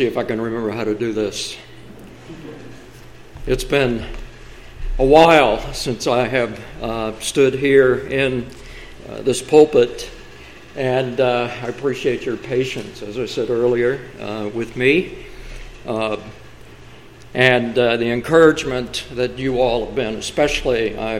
see 0.00 0.06
if 0.06 0.16
I 0.16 0.24
can 0.24 0.40
remember 0.40 0.70
how 0.70 0.84
to 0.84 0.94
do 0.94 1.12
this. 1.12 1.58
It's 3.46 3.64
been 3.64 4.02
a 4.98 5.04
while 5.04 5.74
since 5.74 6.06
I 6.06 6.26
have 6.26 6.58
uh, 6.80 7.20
stood 7.20 7.52
here 7.52 7.96
in 8.08 8.46
uh, 9.10 9.20
this 9.20 9.42
pulpit, 9.42 10.10
and 10.74 11.20
uh, 11.20 11.50
I 11.62 11.66
appreciate 11.66 12.24
your 12.24 12.38
patience, 12.38 13.02
as 13.02 13.18
I 13.18 13.26
said 13.26 13.50
earlier, 13.50 14.00
uh, 14.18 14.48
with 14.54 14.74
me, 14.74 15.26
uh, 15.84 16.16
and 17.34 17.78
uh, 17.78 17.98
the 17.98 18.10
encouragement 18.10 19.04
that 19.12 19.38
you 19.38 19.60
all 19.60 19.84
have 19.84 19.94
been. 19.94 20.14
Especially, 20.14 20.98
I 20.98 21.18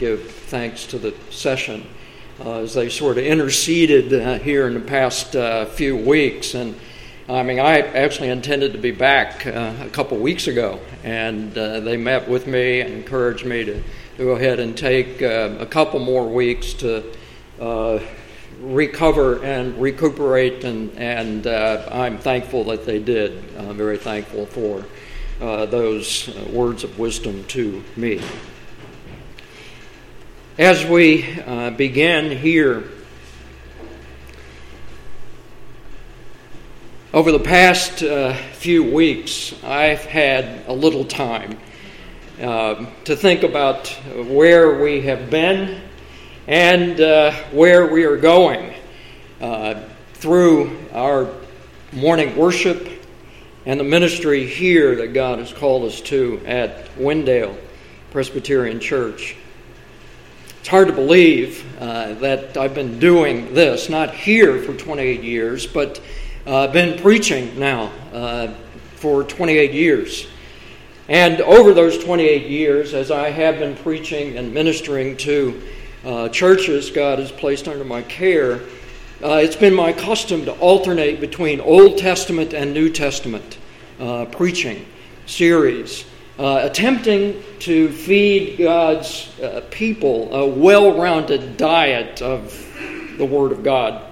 give 0.00 0.30
thanks 0.30 0.86
to 0.86 0.98
the 0.98 1.14
session 1.28 1.86
as 2.42 2.72
they 2.72 2.88
sort 2.88 3.18
of 3.18 3.24
interceded 3.24 4.40
here 4.40 4.68
in 4.68 4.72
the 4.72 4.80
past 4.80 5.36
few 5.76 5.98
weeks 5.98 6.54
and 6.54 6.74
I 7.28 7.42
mean, 7.42 7.58
I 7.58 7.80
actually 7.80 8.28
intended 8.28 8.72
to 8.74 8.78
be 8.78 8.92
back 8.92 9.48
uh, 9.48 9.74
a 9.80 9.88
couple 9.88 10.16
weeks 10.16 10.46
ago, 10.46 10.78
and 11.02 11.58
uh, 11.58 11.80
they 11.80 11.96
met 11.96 12.28
with 12.28 12.46
me 12.46 12.78
and 12.80 12.94
encouraged 12.94 13.44
me 13.44 13.64
to, 13.64 13.82
to 13.82 14.18
go 14.18 14.30
ahead 14.36 14.60
and 14.60 14.78
take 14.78 15.20
uh, 15.22 15.56
a 15.58 15.66
couple 15.66 15.98
more 15.98 16.28
weeks 16.28 16.72
to 16.74 17.02
uh, 17.60 17.98
recover 18.60 19.42
and 19.42 19.76
recuperate, 19.80 20.62
and, 20.62 20.96
and 20.96 21.48
uh, 21.48 21.88
I'm 21.90 22.16
thankful 22.16 22.62
that 22.66 22.86
they 22.86 23.00
did. 23.00 23.42
I'm 23.58 23.76
very 23.76 23.98
thankful 23.98 24.46
for 24.46 24.84
uh, 25.40 25.66
those 25.66 26.28
words 26.50 26.84
of 26.84 26.96
wisdom 26.96 27.42
to 27.46 27.82
me. 27.96 28.22
As 30.58 30.84
we 30.84 31.40
begin 31.76 32.30
here, 32.30 32.84
Over 37.16 37.32
the 37.32 37.40
past 37.40 38.02
uh, 38.02 38.34
few 38.34 38.92
weeks, 38.92 39.54
I've 39.64 40.04
had 40.04 40.66
a 40.66 40.72
little 40.74 41.02
time 41.02 41.58
uh, 42.38 42.84
to 43.04 43.16
think 43.16 43.42
about 43.42 43.88
where 44.28 44.82
we 44.82 45.00
have 45.00 45.30
been 45.30 45.80
and 46.46 47.00
uh, 47.00 47.32
where 47.52 47.86
we 47.86 48.04
are 48.04 48.18
going 48.18 48.74
uh, 49.40 49.80
through 50.12 50.78
our 50.92 51.32
morning 51.90 52.36
worship 52.36 52.86
and 53.64 53.80
the 53.80 53.84
ministry 53.84 54.46
here 54.46 54.96
that 54.96 55.14
God 55.14 55.38
has 55.38 55.54
called 55.54 55.84
us 55.84 56.02
to 56.02 56.42
at 56.44 56.84
Wendale 56.98 57.56
Presbyterian 58.10 58.78
Church. 58.78 59.36
It's 60.60 60.68
hard 60.68 60.88
to 60.88 60.94
believe 60.94 61.64
uh, 61.80 62.12
that 62.16 62.58
I've 62.58 62.74
been 62.74 62.98
doing 62.98 63.54
this, 63.54 63.88
not 63.88 64.14
here 64.14 64.60
for 64.60 64.74
28 64.74 65.22
years, 65.22 65.66
but 65.66 65.98
uh, 66.46 66.68
been 66.68 66.98
preaching 67.00 67.58
now 67.58 67.90
uh, 68.12 68.48
for 68.94 69.24
28 69.24 69.72
years. 69.72 70.28
And 71.08 71.40
over 71.40 71.74
those 71.74 72.02
28 72.02 72.46
years, 72.46 72.94
as 72.94 73.10
I 73.10 73.30
have 73.30 73.58
been 73.58 73.76
preaching 73.76 74.38
and 74.38 74.52
ministering 74.54 75.16
to 75.18 75.62
uh, 76.04 76.28
churches 76.28 76.90
God 76.90 77.18
has 77.18 77.32
placed 77.32 77.68
under 77.68 77.84
my 77.84 78.02
care, 78.02 78.60
uh, 79.22 79.40
it's 79.42 79.56
been 79.56 79.74
my 79.74 79.92
custom 79.92 80.44
to 80.44 80.52
alternate 80.58 81.20
between 81.20 81.60
Old 81.60 81.98
Testament 81.98 82.54
and 82.54 82.72
New 82.72 82.90
Testament 82.90 83.58
uh, 83.98 84.26
preaching 84.26 84.86
series, 85.26 86.04
uh, 86.38 86.60
attempting 86.62 87.42
to 87.60 87.90
feed 87.90 88.58
God's 88.58 89.32
people 89.70 90.32
a 90.34 90.46
well 90.46 90.96
rounded 90.96 91.56
diet 91.56 92.22
of 92.22 92.52
the 93.18 93.24
Word 93.24 93.52
of 93.52 93.64
God 93.64 94.05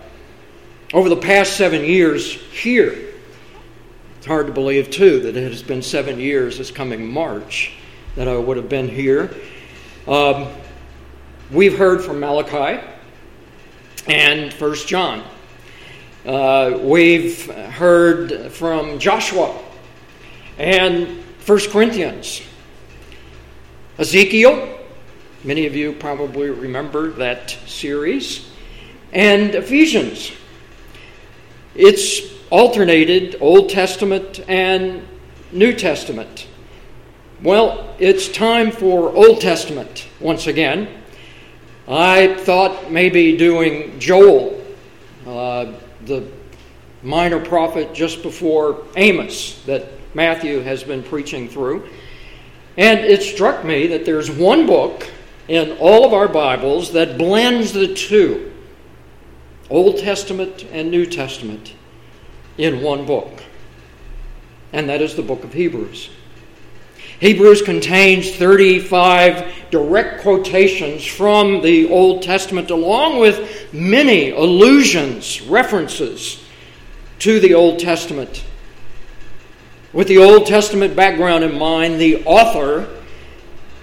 over 0.95 1.09
the 1.09 1.17
past 1.17 1.57
seven 1.57 1.85
years 1.85 2.33
here. 2.53 2.97
It's 4.17 4.27
hard 4.27 4.47
to 4.47 4.53
believe, 4.53 4.91
too, 4.91 5.19
that 5.23 5.37
it 5.37 5.51
has 5.51 5.61
been 5.61 5.83
seven 5.83 6.21
years 6.21 6.59
this 6.59 6.71
coming 6.71 7.13
March 7.13 7.73
that 8.15 8.29
I 8.29 8.37
would 8.37 8.57
have 8.57 8.69
been 8.69 8.89
here. 8.89 9.35
Um, 10.07 10.47
we've 11.51 11.77
heard 11.77 12.05
from 12.05 12.21
Malachi 12.21 12.81
and 14.07 14.55
First 14.55 14.87
John. 14.87 15.25
Uh, 16.25 16.79
we've 16.81 17.45
heard 17.51 18.53
from 18.53 19.01
Joshua 19.01 19.61
and 20.59 21.25
First 21.41 21.71
Corinthians. 21.71 22.41
Ezekiel, 23.99 24.79
many 25.43 25.67
of 25.67 25.75
you 25.75 25.93
probably 25.95 26.51
remember 26.51 27.11
that 27.11 27.51
series, 27.67 28.49
and 29.13 29.57
Ephesians. 29.57 30.31
It's 31.75 32.21
alternated 32.51 33.37
Old 33.41 33.69
Testament 33.69 34.41
and 34.47 35.03
New 35.51 35.73
Testament. 35.73 36.47
Well, 37.43 37.97
it's 37.99 38.29
time 38.29 38.71
for 38.71 39.11
Old 39.11 39.41
Testament 39.41 40.07
once 40.21 40.47
again. 40.47 40.89
I 41.89 42.37
thought 42.37 42.93
maybe 42.93 43.37
doing 43.37 43.99
Joel, 43.99 44.65
uh, 45.27 45.73
the 46.05 46.29
minor 47.03 47.45
prophet 47.45 47.93
just 47.93 48.23
before 48.23 48.85
Amos 48.97 49.61
that 49.65 49.89
Matthew 50.15 50.61
has 50.61 50.85
been 50.85 51.03
preaching 51.03 51.49
through. 51.49 51.89
And 52.77 53.01
it 53.01 53.21
struck 53.21 53.65
me 53.65 53.89
that 53.89 54.05
there's 54.05 54.31
one 54.31 54.65
book 54.67 55.11
in 55.49 55.77
all 55.79 56.07
of 56.07 56.13
our 56.13 56.29
Bibles 56.29 56.93
that 56.93 57.19
blends 57.19 57.73
the 57.73 57.93
two. 57.93 58.54
Old 59.71 59.99
Testament 59.99 60.65
and 60.73 60.91
New 60.91 61.07
Testament 61.07 61.75
in 62.59 62.83
one 62.83 63.07
book, 63.07 63.43
and 64.73 64.89
that 64.89 65.01
is 65.01 65.15
the 65.15 65.23
book 65.23 65.45
of 65.45 65.53
Hebrews. 65.53 66.11
Hebrews 67.21 67.63
contains 67.63 68.31
35 68.33 69.71
direct 69.71 70.21
quotations 70.21 71.05
from 71.05 71.63
the 71.63 71.89
Old 71.89 72.23
Testament, 72.23 72.71
along 72.71 73.19
with 73.19 73.73
many 73.73 74.31
allusions, 74.31 75.41
references 75.43 76.45
to 77.21 77.41
the 77.41 77.55
Old 77.55 77.79
Testament. 77.79 78.45
With 79.93 80.09
the 80.09 80.19
Old 80.19 80.47
Testament 80.47 80.97
background 80.97 81.45
in 81.45 81.57
mind, 81.57 82.01
the 82.01 82.25
author 82.25 82.94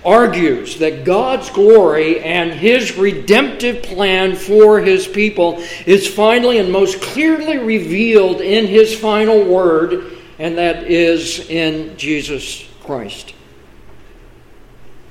argues 0.03 0.79
that 0.79 1.05
God's 1.05 1.49
glory 1.51 2.21
and 2.21 2.51
his 2.51 2.97
redemptive 2.97 3.83
plan 3.83 4.35
for 4.35 4.79
his 4.79 5.07
people 5.07 5.63
is 5.85 6.07
finally 6.07 6.57
and 6.57 6.71
most 6.71 7.01
clearly 7.01 7.57
revealed 7.57 8.41
in 8.41 8.65
his 8.65 8.97
final 8.97 9.43
word, 9.43 10.17
and 10.39 10.57
that 10.57 10.83
is 10.83 11.47
in 11.49 11.95
Jesus 11.97 12.67
Christ. 12.83 13.33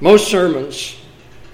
Most 0.01 0.29
sermons 0.29 0.97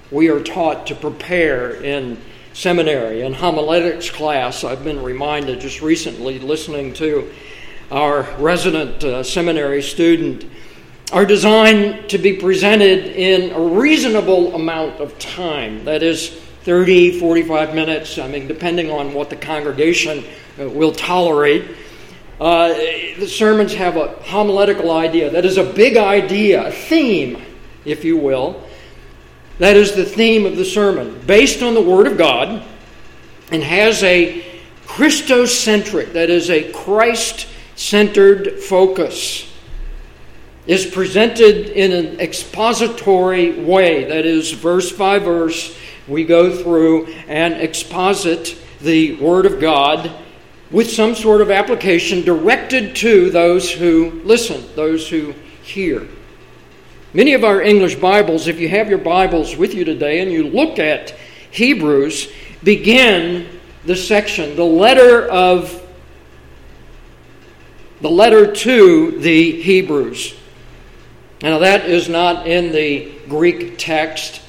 we 0.09 0.29
are 0.29 0.41
taught 0.41 0.87
to 0.87 0.95
prepare 0.95 1.73
in 1.83 2.17
seminary 2.53 3.21
and 3.21 3.35
homiletics 3.35 4.09
class. 4.09 4.63
I've 4.63 4.83
been 4.83 5.03
reminded 5.03 5.59
just 5.59 5.81
recently 5.81 6.39
listening 6.39 6.93
to 6.95 7.31
our 7.91 8.23
resident 8.39 9.03
uh, 9.03 9.21
seminary 9.21 9.81
student 9.81 10.45
are 11.11 11.25
designed 11.25 12.09
to 12.09 12.17
be 12.17 12.33
presented 12.33 13.05
in 13.05 13.51
a 13.51 13.59
reasonable 13.59 14.53
amount 14.55 14.99
of 14.99 15.17
time. 15.19 15.85
That 15.85 16.03
is 16.03 16.29
30, 16.63 17.19
45 17.19 17.73
minutes, 17.73 18.17
I 18.17 18.27
mean, 18.27 18.47
depending 18.47 18.91
on 18.91 19.13
what 19.13 19.29
the 19.29 19.37
congregation 19.37 20.25
uh, 20.59 20.67
will 20.67 20.91
tolerate. 20.91 21.77
Uh, 22.41 22.73
the 23.19 23.27
sermons 23.27 23.73
have 23.73 23.95
a 23.95 24.07
homiletical 24.23 24.91
idea. 24.91 25.29
That 25.29 25.45
is 25.45 25.57
a 25.57 25.63
big 25.63 25.95
idea, 25.95 26.67
a 26.67 26.71
theme, 26.71 27.41
if 27.85 28.03
you 28.03 28.17
will. 28.17 28.61
That 29.59 29.77
is 29.77 29.95
the 29.95 30.05
theme 30.05 30.45
of 30.45 30.57
the 30.57 30.65
sermon, 30.65 31.21
based 31.25 31.63
on 31.63 31.73
the 31.73 31.81
Word 31.81 32.05
of 32.07 32.17
God, 32.17 32.63
and 33.49 33.63
has 33.63 34.03
a 34.03 34.45
Christocentric, 34.85 36.13
that 36.13 36.29
is, 36.29 36.49
a 36.49 36.69
Christ 36.73 37.47
centered 37.75 38.59
focus 38.59 39.47
is 40.67 40.85
presented 40.85 41.69
in 41.69 41.93
an 41.93 42.19
expository 42.19 43.57
way. 43.59 44.03
That 44.03 44.25
is, 44.25 44.51
verse 44.51 44.91
by 44.91 45.17
verse, 45.17 45.75
we 46.07 46.25
go 46.25 46.55
through 46.55 47.07
and 47.27 47.55
exposit 47.55 48.57
the 48.81 49.15
Word 49.15 49.45
of 49.45 49.59
God 49.59 50.11
with 50.69 50.91
some 50.91 51.15
sort 51.15 51.41
of 51.41 51.49
application 51.49 52.23
directed 52.23 52.95
to 52.97 53.29
those 53.29 53.71
who 53.71 54.21
listen, 54.25 54.63
those 54.75 55.09
who 55.09 55.33
hear. 55.63 56.07
Many 57.13 57.33
of 57.33 57.45
our 57.45 57.61
English 57.61 57.95
Bibles, 57.95 58.47
if 58.47 58.59
you 58.59 58.67
have 58.67 58.89
your 58.89 58.97
Bibles 58.97 59.55
with 59.55 59.73
you 59.73 59.85
today 59.85 60.19
and 60.19 60.31
you 60.31 60.43
look 60.43 60.77
at 60.77 61.11
Hebrews, 61.51 62.29
begin 62.63 63.59
the 63.85 63.95
section, 63.95 64.57
the 64.57 64.65
letter 64.65 65.27
of 65.29 65.81
the 68.01 68.09
letter 68.09 68.53
to 68.53 69.11
the 69.19 69.61
Hebrews. 69.61 70.36
Now, 71.41 71.59
that 71.59 71.85
is 71.85 72.09
not 72.09 72.47
in 72.47 72.71
the 72.71 73.11
Greek 73.29 73.77
text, 73.77 74.41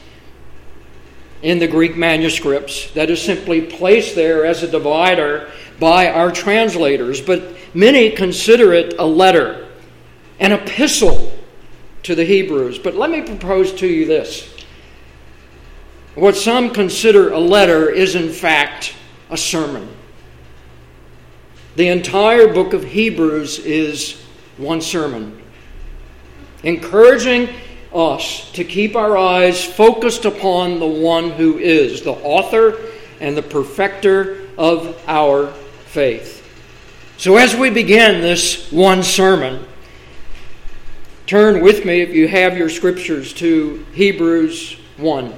in 1.43 1.59
the 1.59 1.69
Greek 1.69 1.97
manuscripts. 1.97 2.91
That 2.93 3.11
is 3.11 3.21
simply 3.21 3.61
placed 3.61 4.15
there 4.15 4.47
as 4.47 4.63
a 4.63 4.71
divider 4.71 5.51
by 5.79 6.11
our 6.11 6.33
translators. 6.33 7.21
But 7.21 7.57
many 7.75 8.11
consider 8.11 8.73
it 8.73 8.95
a 8.99 9.05
letter, 9.05 9.69
an 10.41 10.53
epistle 10.53 11.33
to 12.05 12.15
the 12.15 12.25
Hebrews. 12.25 12.79
But 12.79 12.95
let 12.95 13.11
me 13.11 13.23
propose 13.23 13.73
to 13.75 13.87
you 13.87 14.07
this. 14.07 14.55
What 16.15 16.37
some 16.37 16.71
consider 16.71 17.33
a 17.33 17.39
letter 17.39 17.91
is, 17.91 18.15
in 18.15 18.31
fact, 18.31 18.95
a 19.31 19.37
sermon. 19.37 19.89
The 21.77 21.89
entire 21.89 22.53
book 22.53 22.73
of 22.73 22.83
Hebrews 22.83 23.61
is 23.61 24.21
one 24.57 24.81
sermon, 24.81 25.38
encouraging 26.63 27.49
us 27.95 28.51
to 28.53 28.65
keep 28.65 28.97
our 28.97 29.17
eyes 29.17 29.65
focused 29.65 30.25
upon 30.25 30.79
the 30.79 30.87
one 30.87 31.31
who 31.31 31.59
is 31.59 32.03
the 32.03 32.13
author 32.13 32.79
and 33.21 33.37
the 33.37 33.43
perfecter 33.43 34.47
of 34.57 35.01
our 35.07 35.49
faith. 35.87 36.45
So, 37.17 37.37
as 37.37 37.57
we 37.57 37.71
begin 37.71 38.21
this 38.21 38.71
one 38.71 39.03
sermon, 39.03 39.67
turn 41.27 41.63
with 41.63 41.85
me, 41.85 42.01
if 42.01 42.11
you 42.11 42.29
have 42.29 42.57
your 42.57 42.69
scriptures, 42.69 43.33
to 43.35 43.85
Hebrews 43.93 44.77
1, 44.99 45.35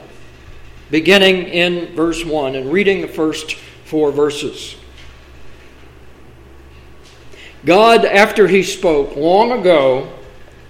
beginning 0.91 1.45
in 1.45 1.95
verse 1.95 2.25
1 2.25 2.55
and 2.55 2.73
reading 2.73 3.01
the 3.01 3.09
first 3.09 3.55
four 3.85 4.13
verses. 4.13 4.77
God, 7.65 8.05
after 8.05 8.47
He 8.47 8.63
spoke 8.63 9.17
long 9.17 9.53
ago 9.53 10.13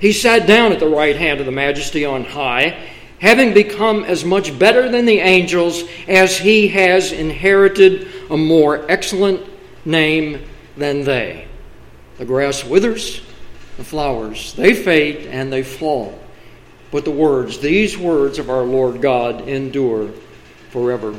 he 0.00 0.12
sat 0.12 0.46
down 0.46 0.72
at 0.72 0.80
the 0.80 0.88
right 0.88 1.16
hand 1.16 1.40
of 1.40 1.46
the 1.46 1.52
majesty 1.52 2.04
on 2.04 2.24
high 2.24 2.76
having 3.20 3.52
become 3.52 4.04
as 4.04 4.24
much 4.24 4.56
better 4.58 4.88
than 4.88 5.04
the 5.04 5.18
angels 5.18 5.82
as 6.06 6.38
he 6.38 6.68
has 6.68 7.12
inherited 7.12 8.08
a 8.30 8.36
more 8.36 8.88
excellent 8.90 9.44
name 9.84 10.44
than 10.76 11.04
they. 11.04 11.46
The 12.18 12.24
grass 12.24 12.64
withers, 12.64 13.20
the 13.76 13.84
flowers, 13.84 14.54
they 14.54 14.74
fade 14.74 15.26
and 15.26 15.52
they 15.52 15.62
fall. 15.62 16.18
But 16.90 17.04
the 17.04 17.10
words, 17.10 17.58
these 17.58 17.98
words 17.98 18.38
of 18.38 18.50
our 18.50 18.62
Lord 18.62 19.02
God, 19.02 19.48
endure 19.48 20.10
forever. 20.70 21.14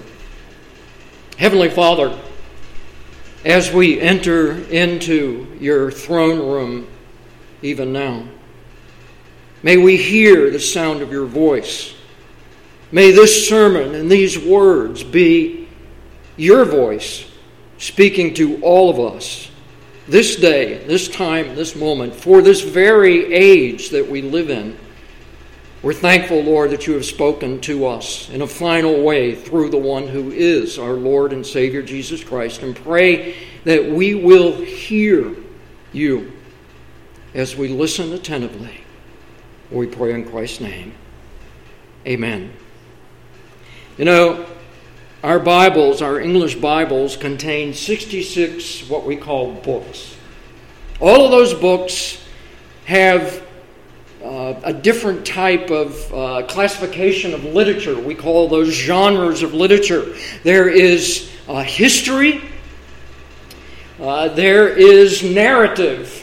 Heavenly 1.38 1.70
Father, 1.70 2.18
as 3.46 3.72
we 3.72 4.00
enter 4.00 4.58
into 4.70 5.48
your 5.60 5.92
throne 5.92 6.40
room 6.40 6.88
even 7.62 7.94
now, 7.94 8.26
May 9.62 9.78
we 9.78 9.98
hear 9.98 10.50
the 10.50 10.60
sound 10.60 11.02
of 11.02 11.12
your 11.12 11.26
voice. 11.26 11.94
May 12.92 13.12
this 13.12 13.48
sermon 13.48 13.94
and 13.94 14.10
these 14.10 14.40
words 14.40 15.04
be 15.04 15.68
your 16.38 16.66
voice 16.66 17.30
speaking 17.78 18.34
to 18.36 18.62
all 18.62 18.90
of 18.90 19.16
us 19.16 19.50
this 20.08 20.38
day, 20.38 20.80
this 20.86 21.08
time, 21.08 21.56
this 21.56 21.76
moment, 21.76 22.16
for 22.16 22.42
this 22.42 22.62
very 22.62 23.32
age 23.34 23.90
that 23.90 24.10
we 24.10 24.22
live 24.22 24.50
in. 24.50 24.78
We're 25.82 25.94
thankful, 25.94 26.42
Lord, 26.42 26.72
that 26.72 26.88
you 26.88 26.94
have 26.94 27.06
spoken 27.06 27.62
to 27.62 27.86
us 27.86 28.30
in 28.32 28.42
a 28.42 28.48
final 28.48 29.02
way 29.04 29.36
through 29.36 29.70
the 29.70 29.78
one 29.78 30.08
who 30.08 30.32
is 30.32 30.80
our 30.80 30.94
Lord 30.94 31.32
and 31.32 31.46
Savior, 31.46 31.82
Jesus 31.82 32.24
Christ, 32.24 32.64
and 32.64 32.76
pray 32.76 33.36
that 33.64 33.86
we 33.86 34.16
will 34.16 34.54
hear 34.54 35.36
you 35.94 36.34
as 37.34 37.56
we 37.56 37.70
listen 37.70 38.12
attentively. 38.12 38.79
We 39.72 39.86
pray 39.86 40.14
in 40.14 40.28
Christ's 40.28 40.62
name. 40.62 40.94
Amen. 42.08 42.52
You 44.00 44.06
know, 44.06 44.48
our 45.24 45.38
Bibles, 45.38 46.02
our 46.02 46.20
English 46.20 46.56
Bibles, 46.56 47.16
contain 47.16 47.76
66 47.76 48.90
what 48.90 49.06
we 49.06 49.16
call 49.16 49.54
books. 49.54 50.16
All 51.00 51.24
of 51.24 51.30
those 51.30 51.54
books 51.54 52.20
have 52.86 53.46
uh, 54.24 54.60
a 54.64 54.74
different 54.74 55.24
type 55.24 55.70
of 55.70 56.14
uh, 56.14 56.48
classification 56.48 57.36
of 57.36 57.44
literature. 57.44 58.00
We 58.00 58.16
call 58.16 58.48
those 58.48 58.70
genres 58.70 59.44
of 59.44 59.54
literature. 59.54 60.16
There 60.44 60.68
is 60.68 61.32
uh, 61.48 61.62
history, 61.62 62.42
uh, 64.00 64.30
there 64.30 64.68
is 64.68 65.22
narrative, 65.22 66.19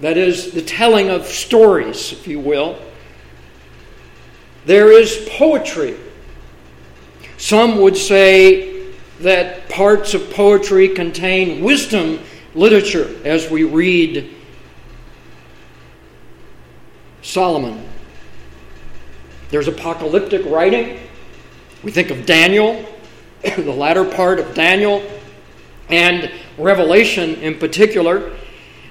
that 0.00 0.16
is, 0.16 0.52
the 0.52 0.62
telling 0.62 1.10
of 1.10 1.26
stories, 1.26 2.12
if 2.12 2.26
you 2.26 2.40
will. 2.40 2.78
There 4.64 4.92
is 4.92 5.28
poetry. 5.30 5.96
Some 7.36 7.80
would 7.80 7.96
say 7.96 8.92
that 9.20 9.68
parts 9.68 10.14
of 10.14 10.30
poetry 10.30 10.88
contain 10.88 11.62
wisdom 11.62 12.20
literature 12.54 13.14
as 13.24 13.50
we 13.50 13.64
read 13.64 14.34
Solomon. 17.22 17.86
There's 19.50 19.68
apocalyptic 19.68 20.44
writing. 20.46 20.98
We 21.82 21.90
think 21.90 22.10
of 22.10 22.24
Daniel, 22.24 22.84
the 23.42 23.72
latter 23.72 24.04
part 24.04 24.38
of 24.38 24.54
Daniel, 24.54 25.02
and 25.88 26.30
Revelation 26.56 27.34
in 27.36 27.58
particular. 27.58 28.32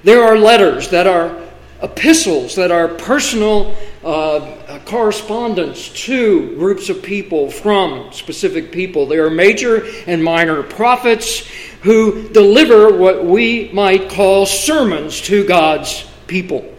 There 0.02 0.22
are 0.22 0.36
letters 0.36 0.88
that 0.90 1.06
are 1.06 1.36
epistles, 1.82 2.54
that 2.56 2.70
are 2.70 2.88
personal 2.88 3.74
uh, 4.04 4.80
correspondence 4.86 5.88
to 5.90 6.54
groups 6.56 6.88
of 6.88 7.02
people 7.02 7.50
from 7.50 8.12
specific 8.12 8.72
people. 8.72 9.06
There 9.06 9.26
are 9.26 9.30
major 9.30 9.86
and 10.06 10.22
minor 10.22 10.62
prophets 10.62 11.46
who 11.82 12.28
deliver 12.30 12.96
what 12.96 13.24
we 13.24 13.70
might 13.72 14.10
call 14.10 14.46
sermons 14.46 15.20
to 15.22 15.44
God's 15.44 16.06
people. 16.26 16.74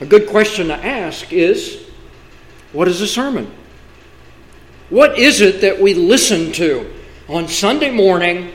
A 0.00 0.06
good 0.06 0.28
question 0.28 0.68
to 0.68 0.74
ask 0.74 1.32
is 1.32 1.86
what 2.72 2.88
is 2.88 3.00
a 3.00 3.06
sermon? 3.06 3.50
What 4.88 5.18
is 5.18 5.40
it 5.40 5.60
that 5.60 5.80
we 5.80 5.94
listen 5.94 6.52
to 6.52 6.90
on 7.28 7.48
Sunday 7.48 7.90
morning 7.90 8.50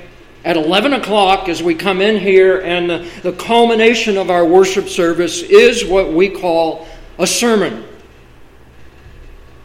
at 0.45 0.55
11 0.55 0.93
o'clock 0.93 1.49
as 1.49 1.63
we 1.63 1.73
come 1.73 2.01
in 2.01 2.19
here, 2.19 2.61
and 2.61 2.87
the, 2.87 3.09
the 3.23 3.33
culmination 3.33 4.15
of 4.15 4.29
our 4.29 4.45
worship 4.45 4.87
service 4.87 5.41
is 5.41 5.83
what 5.83 6.13
we 6.13 6.29
call 6.29 6.87
a 7.17 7.25
sermon. 7.25 7.83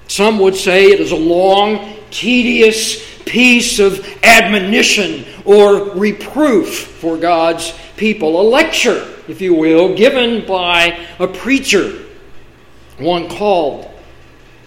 Some 0.08 0.38
would 0.38 0.56
say 0.56 0.86
it 0.86 0.98
is 0.98 1.12
a 1.12 1.16
long, 1.16 1.96
tedious 2.10 3.06
piece 3.26 3.78
of 3.78 4.04
admonition 4.24 5.26
or 5.44 5.90
reproof 5.90 6.78
for 6.78 7.18
God's 7.18 7.78
people, 7.98 8.40
a 8.40 8.42
lecture, 8.42 9.06
if 9.28 9.42
you 9.42 9.52
will, 9.52 9.94
given 9.94 10.46
by 10.46 11.06
a 11.18 11.28
preacher, 11.28 12.06
one 12.98 13.28
called 13.28 13.88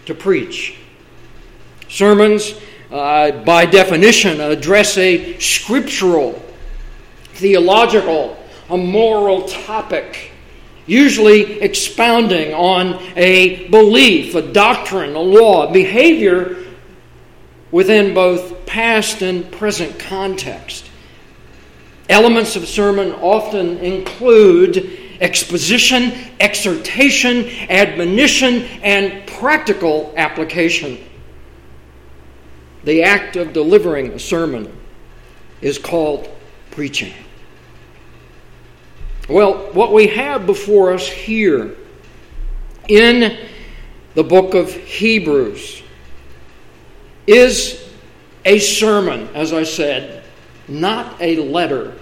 to 0.06 0.14
preach. 0.14 0.78
Sermons 1.90 2.54
uh, 2.94 3.44
by 3.44 3.66
definition, 3.66 4.40
address 4.40 4.98
a 5.00 5.40
scriptural, 5.40 6.40
theological, 7.34 8.38
a 8.70 8.78
moral 8.78 9.48
topic, 9.48 10.32
usually 10.86 11.60
expounding 11.62 12.54
on 12.54 13.02
a 13.16 13.68
belief, 13.70 14.36
a 14.36 14.44
doctrine, 14.44 15.16
a 15.16 15.20
law, 15.20 15.68
a 15.68 15.74
behavior 15.74 16.64
within 17.72 18.14
both 18.14 18.64
past 18.68 19.24
and 19.24 19.52
present 19.52 19.98
context. 19.98 20.88
Elements 22.10 22.56
of 22.56 22.68
sermon 22.68 23.12
often 23.14 23.80
include 23.80 25.00
exposition, 25.20 26.12
exhortation, 26.40 27.50
admonition, 27.70 28.66
and 28.84 29.26
practical 29.26 30.14
application. 30.16 31.00
The 32.84 33.04
act 33.04 33.36
of 33.36 33.54
delivering 33.54 34.12
a 34.12 34.20
sermon 34.20 34.76
is 35.62 35.78
called 35.78 36.30
preaching. 36.72 37.14
Well, 39.30 39.72
what 39.72 39.94
we 39.94 40.08
have 40.08 40.46
before 40.46 40.94
us 40.94 41.08
here 41.08 41.76
in 42.90 43.38
the 44.16 44.24
book 44.24 44.54
of 44.54 44.74
Hebrews 44.74 45.82
is 47.26 47.90
a 48.44 48.60
sermon, 48.60 49.30
as 49.34 49.54
I 49.54 49.64
said, 49.64 50.24
not 50.68 51.22
a 51.22 51.38
letter. 51.38 51.98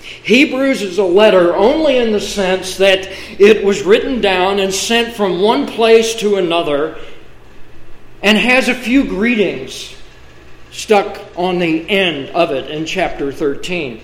Hebrews 0.00 0.82
is 0.82 0.98
a 0.98 1.04
letter 1.04 1.56
only 1.56 1.98
in 1.98 2.12
the 2.12 2.20
sense 2.20 2.76
that 2.76 3.08
it 3.40 3.64
was 3.64 3.82
written 3.82 4.20
down 4.20 4.60
and 4.60 4.72
sent 4.72 5.14
from 5.14 5.40
one 5.40 5.66
place 5.66 6.14
to 6.16 6.36
another 6.36 6.98
and 8.22 8.38
has 8.38 8.68
a 8.68 8.74
few 8.74 9.04
greetings 9.04 9.94
stuck 10.70 11.20
on 11.36 11.58
the 11.58 11.88
end 11.88 12.30
of 12.30 12.50
it 12.50 12.70
in 12.70 12.86
chapter 12.86 13.32
13. 13.32 14.00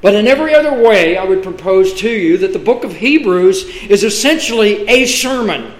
But 0.00 0.14
in 0.14 0.28
every 0.28 0.54
other 0.54 0.82
way, 0.82 1.16
I 1.16 1.24
would 1.24 1.42
propose 1.42 1.94
to 1.94 2.10
you 2.10 2.38
that 2.38 2.52
the 2.52 2.58
book 2.58 2.84
of 2.84 2.94
Hebrews 2.94 3.64
is 3.88 4.04
essentially 4.04 4.88
a 4.88 5.06
sermon. 5.06 5.74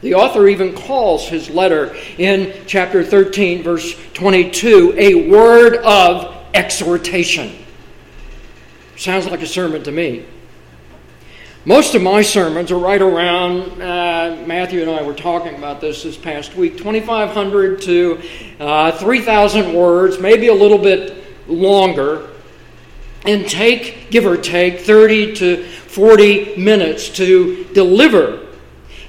The 0.00 0.14
author 0.14 0.48
even 0.48 0.74
calls 0.74 1.28
his 1.28 1.48
letter 1.48 1.96
in 2.18 2.54
chapter 2.66 3.04
13, 3.04 3.62
verse 3.62 3.94
22, 4.14 4.94
a 4.96 5.28
word 5.28 5.76
of 5.76 6.34
exhortation. 6.54 7.54
Sounds 8.96 9.26
like 9.26 9.42
a 9.42 9.46
sermon 9.46 9.82
to 9.84 9.92
me. 9.92 10.24
Most 11.66 11.96
of 11.96 12.02
my 12.02 12.22
sermons 12.22 12.70
are 12.70 12.78
right 12.78 13.02
around, 13.02 13.82
uh, 13.82 14.40
Matthew 14.46 14.82
and 14.82 14.88
I 14.88 15.02
were 15.02 15.12
talking 15.12 15.56
about 15.56 15.80
this 15.80 16.04
this 16.04 16.16
past 16.16 16.54
week, 16.54 16.76
2,500 16.76 17.82
to 17.82 18.22
uh, 18.60 18.92
3,000 18.92 19.74
words, 19.74 20.20
maybe 20.20 20.46
a 20.46 20.54
little 20.54 20.78
bit 20.78 21.24
longer, 21.48 22.30
and 23.24 23.48
take, 23.48 24.12
give 24.12 24.26
or 24.26 24.36
take, 24.36 24.78
30 24.78 25.34
to 25.34 25.64
40 25.64 26.54
minutes 26.54 27.08
to 27.16 27.64
deliver. 27.74 28.46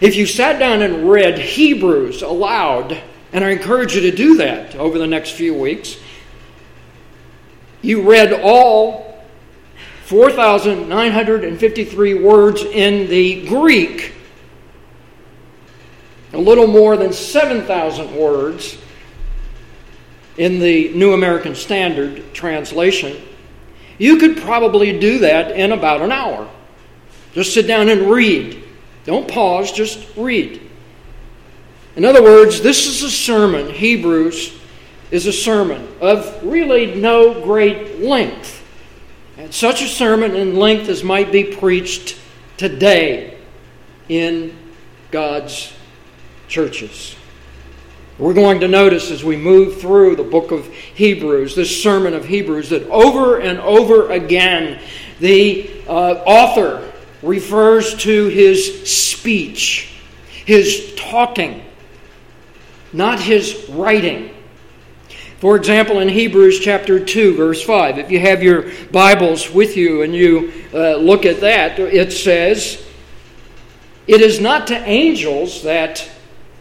If 0.01 0.15
you 0.15 0.25
sat 0.25 0.57
down 0.57 0.81
and 0.81 1.07
read 1.07 1.37
Hebrews 1.37 2.23
aloud, 2.23 2.99
and 3.33 3.45
I 3.45 3.51
encourage 3.51 3.93
you 3.93 4.01
to 4.01 4.11
do 4.11 4.37
that 4.37 4.75
over 4.77 4.97
the 4.97 5.05
next 5.05 5.33
few 5.33 5.53
weeks, 5.53 5.97
you 7.83 8.01
read 8.01 8.33
all 8.33 9.06
4,953 10.07 12.13
words 12.13 12.61
in 12.61 13.09
the 13.09 13.45
Greek, 13.45 14.13
a 16.31 16.37
little 16.37 16.65
more 16.65 16.95
than 16.95 17.11
7,000 17.11 18.15
words 18.15 18.77
in 20.37 20.59
the 20.59 20.93
New 20.93 21.11
American 21.11 21.55
Standard 21.55 22.33
translation. 22.33 23.21
You 23.97 24.15
could 24.15 24.37
probably 24.37 24.97
do 24.97 25.19
that 25.19 25.51
in 25.51 25.73
about 25.73 26.01
an 26.01 26.13
hour. 26.13 26.49
Just 27.33 27.53
sit 27.53 27.67
down 27.67 27.89
and 27.89 28.09
read. 28.09 28.63
Don't 29.03 29.27
pause, 29.27 29.73
just 29.73 30.15
read. 30.15 30.61
In 31.97 32.05
other 32.05 32.23
words, 32.23 32.61
this 32.61 32.87
is 32.87 33.03
a 33.03 33.11
sermon. 33.11 33.69
Hebrews 33.69 34.57
is 35.11 35.25
a 35.25 35.33
sermon 35.33 35.85
of 35.99 36.41
really 36.45 36.95
no 36.95 37.43
great 37.43 37.99
length. 37.99 38.56
Such 39.49 39.81
a 39.81 39.87
sermon 39.87 40.35
in 40.35 40.55
length 40.55 40.89
as 40.89 41.03
might 41.03 41.31
be 41.31 41.43
preached 41.43 42.17
today 42.57 43.37
in 44.09 44.57
God's 45.11 45.73
churches. 46.47 47.15
We're 48.17 48.33
going 48.33 48.61
to 48.61 48.67
notice 48.67 49.11
as 49.11 49.23
we 49.23 49.37
move 49.37 49.79
through 49.79 50.15
the 50.15 50.23
book 50.23 50.51
of 50.51 50.65
Hebrews, 50.67 51.55
this 51.55 51.83
sermon 51.83 52.15
of 52.15 52.25
Hebrews, 52.25 52.69
that 52.71 52.87
over 52.89 53.39
and 53.39 53.59
over 53.59 54.09
again 54.09 54.81
the 55.19 55.69
uh, 55.87 56.23
author 56.25 56.91
refers 57.21 57.95
to 57.97 58.27
his 58.27 58.91
speech, 58.91 59.93
his 60.27 60.93
talking, 60.95 61.63
not 62.91 63.19
his 63.19 63.67
writing. 63.69 64.33
For 65.39 65.56
example, 65.56 66.00
in 66.00 66.10
Hebrews 66.10 66.60
chapter 66.60 67.00
2, 67.00 67.36
verse 67.36 67.62
5, 67.62 68.00
if 68.00 68.10
you 68.10 68.20
have 68.20 68.41
your 68.41 68.72
Bibles 68.91 69.51
with 69.51 69.77
you 69.77 70.01
and 70.01 70.15
you 70.15 70.51
uh, 70.74 70.96
look 70.96 71.25
at 71.25 71.41
that, 71.41 71.77
it 71.77 72.12
says, 72.12 72.84
It 74.08 74.22
is 74.22 74.39
not 74.39 74.65
to 74.67 74.75
angels 74.75 75.62
that 75.62 76.10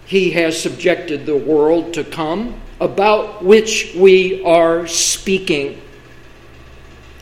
he 0.04 0.30
has 0.32 0.60
subjected 0.60 1.24
the 1.24 1.36
world 1.36 1.94
to 1.94 2.04
come, 2.04 2.60
about 2.78 3.42
which 3.42 3.94
we 3.96 4.44
are 4.44 4.86
speaking. 4.86 5.80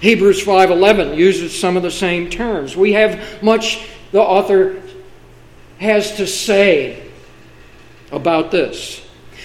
Hebrews 0.00 0.44
5:11 0.44 1.16
uses 1.16 1.56
some 1.56 1.76
of 1.76 1.84
the 1.84 1.90
same 1.90 2.28
terms. 2.28 2.76
We 2.76 2.94
have 2.94 3.42
much 3.44 3.86
the 4.10 4.20
author 4.20 4.82
has 5.78 6.16
to 6.16 6.26
say 6.26 7.00
about 8.10 8.50
this. 8.50 9.03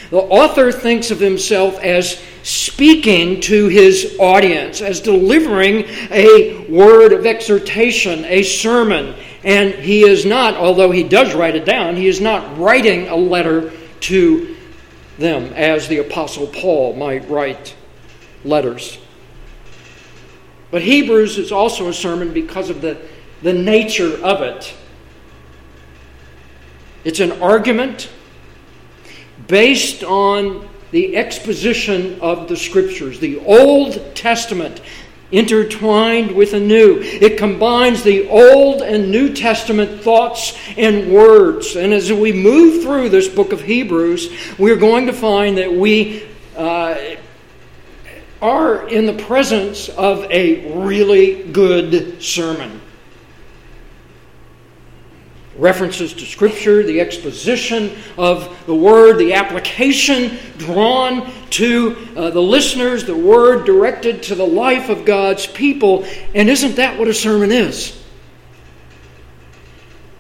The 0.09 0.17
author 0.17 0.71
thinks 0.71 1.11
of 1.11 1.19
himself 1.19 1.79
as 1.79 2.19
speaking 2.41 3.41
to 3.41 3.67
his 3.67 4.15
audience, 4.19 4.81
as 4.81 5.01
delivering 5.01 5.85
a 6.09 6.65
word 6.67 7.13
of 7.13 7.25
exhortation, 7.25 8.25
a 8.25 8.41
sermon. 8.41 9.15
And 9.43 9.73
he 9.75 10.01
is 10.01 10.25
not, 10.25 10.55
although 10.55 10.91
he 10.91 11.03
does 11.03 11.35
write 11.35 11.55
it 11.55 11.65
down, 11.65 11.95
he 11.95 12.07
is 12.07 12.19
not 12.19 12.57
writing 12.57 13.07
a 13.07 13.15
letter 13.15 13.71
to 14.01 14.55
them 15.19 15.53
as 15.53 15.87
the 15.87 15.99
Apostle 15.99 16.47
Paul 16.47 16.95
might 16.95 17.29
write 17.29 17.75
letters. 18.43 18.97
But 20.71 20.81
Hebrews 20.81 21.37
is 21.37 21.51
also 21.51 21.87
a 21.87 21.93
sermon 21.93 22.33
because 22.33 22.69
of 22.69 22.81
the, 22.81 22.99
the 23.41 23.53
nature 23.53 24.17
of 24.23 24.41
it. 24.41 24.73
It's 27.03 27.19
an 27.19 27.33
argument 27.41 28.09
based 29.49 30.03
on 30.03 30.69
the 30.91 31.17
exposition 31.17 32.19
of 32.21 32.47
the 32.47 32.55
Scriptures, 32.55 33.19
the 33.19 33.39
Old 33.39 34.15
Testament 34.15 34.81
intertwined 35.31 36.31
with 36.31 36.51
the 36.51 36.59
New. 36.59 36.99
It 37.01 37.37
combines 37.37 38.01
the 38.03 38.27
Old 38.29 38.81
and 38.81 39.11
New 39.11 39.33
Testament 39.33 40.01
thoughts 40.01 40.57
and 40.77 41.11
words. 41.11 41.75
And 41.75 41.93
as 41.93 42.11
we 42.11 42.31
move 42.31 42.83
through 42.83 43.09
this 43.09 43.27
book 43.27 43.51
of 43.51 43.61
Hebrews, 43.61 44.57
we're 44.57 44.75
going 44.75 45.07
to 45.07 45.13
find 45.13 45.57
that 45.57 45.71
we 45.71 46.27
uh, 46.55 47.15
are 48.41 48.87
in 48.87 49.05
the 49.05 49.23
presence 49.25 49.89
of 49.89 50.23
a 50.31 50.73
really 50.73 51.43
good 51.51 52.23
sermon 52.23 52.81
references 55.59 56.13
to 56.13 56.25
Scripture, 56.25 56.83
the 56.83 56.99
exposition 57.01 57.95
of 58.17 58.65
the 58.65 58.75
Word, 58.75 59.17
the 59.17 59.33
application 59.33 60.37
drawn 60.57 61.31
to 61.51 61.95
uh, 62.15 62.29
the 62.29 62.41
listeners, 62.41 63.03
the 63.03 63.15
Word 63.15 63.65
directed 63.65 64.23
to 64.23 64.35
the 64.35 64.45
life 64.45 64.89
of 64.89 65.05
God's 65.05 65.47
people. 65.47 66.05
And 66.33 66.49
isn't 66.49 66.75
that 66.75 66.97
what 66.97 67.07
a 67.07 67.13
sermon 67.13 67.51
is? 67.51 68.01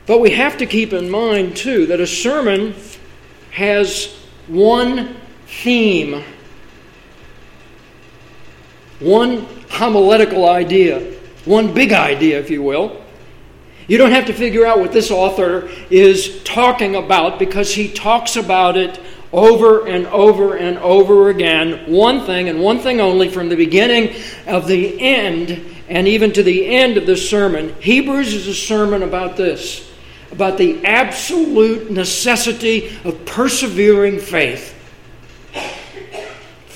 But 0.05 0.19
we 0.19 0.31
have 0.31 0.57
to 0.57 0.65
keep 0.65 0.91
in 0.91 1.09
mind, 1.09 1.55
too, 1.55 1.85
that 1.85 1.99
a 1.99 2.07
sermon 2.07 2.73
has 3.51 4.15
one 4.47 5.15
theme, 5.45 6.23
one 8.99 9.45
homiletical 9.69 10.49
idea, 10.49 11.13
one 11.45 11.73
big 11.73 11.93
idea, 11.93 12.39
if 12.39 12.49
you 12.49 12.63
will. 12.63 13.03
You 13.89 13.97
don't 13.97 14.11
have 14.11 14.27
to 14.27 14.33
figure 14.33 14.67
out 14.67 14.79
what 14.79 14.91
this 14.91 15.09
author 15.09 15.67
is 15.89 16.43
talking 16.43 16.95
about 16.95 17.39
because 17.39 17.73
he 17.73 17.91
talks 17.91 18.35
about 18.35 18.77
it 18.77 19.01
over 19.33 19.87
and 19.87 20.05
over 20.07 20.55
and 20.55 20.77
over 20.77 21.29
again, 21.29 21.91
one 21.91 22.23
thing 22.23 22.49
and 22.49 22.61
one 22.61 22.79
thing 22.79 23.01
only 23.01 23.29
from 23.29 23.49
the 23.49 23.55
beginning 23.55 24.15
of 24.45 24.67
the 24.67 25.01
end 25.01 25.65
and 25.89 26.07
even 26.07 26.31
to 26.33 26.43
the 26.43 26.67
end 26.67 26.97
of 26.97 27.07
the 27.07 27.17
sermon. 27.17 27.73
Hebrews 27.81 28.33
is 28.33 28.47
a 28.47 28.53
sermon 28.53 29.01
about 29.01 29.35
this 29.35 29.89
about 30.31 30.59
the 30.59 30.85
absolute 30.85 31.89
necessity 31.89 32.95
of 33.03 33.25
persevering 33.25 34.19
faith 34.19 34.78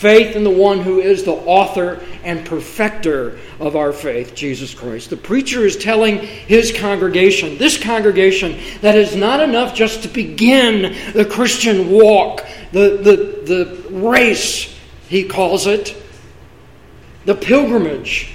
faith 0.03 0.35
in 0.35 0.43
the 0.43 0.49
one 0.49 0.81
who 0.81 0.99
is 0.99 1.23
the 1.23 1.31
author 1.31 2.03
and 2.25 2.45
perfecter 2.45 3.39
of 3.61 3.77
our 3.77 3.93
faith, 3.93 4.35
Jesus 4.35 4.73
Christ. 4.73 5.09
The 5.09 5.15
preacher 5.15 5.65
is 5.65 5.77
telling 5.77 6.17
his 6.17 6.77
congregation, 6.77 7.57
this 7.57 7.81
congregation, 7.81 8.59
that 8.81 8.97
it's 8.97 9.15
not 9.15 9.39
enough 9.39 9.73
just 9.73 10.03
to 10.03 10.09
begin 10.09 10.93
the 11.13 11.23
Christian 11.23 11.89
walk, 11.89 12.45
the, 12.73 12.97
the, 12.97 13.15
the 13.45 13.97
race, 13.97 14.77
he 15.07 15.23
calls 15.23 15.67
it, 15.67 15.95
the 17.23 17.35
pilgrimage 17.35 18.29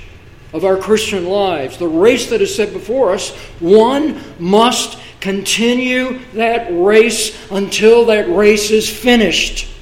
of 0.55 0.65
our 0.65 0.79
Christian 0.79 1.27
lives, 1.27 1.77
the 1.77 1.87
race 1.87 2.31
that 2.31 2.41
is 2.41 2.55
set 2.55 2.73
before 2.73 3.13
us. 3.13 3.37
One 3.61 4.19
must 4.39 4.99
continue 5.21 6.21
that 6.33 6.69
race 6.71 7.37
until 7.51 8.07
that 8.07 8.27
race 8.35 8.71
is 8.71 8.89
finished 8.89 9.75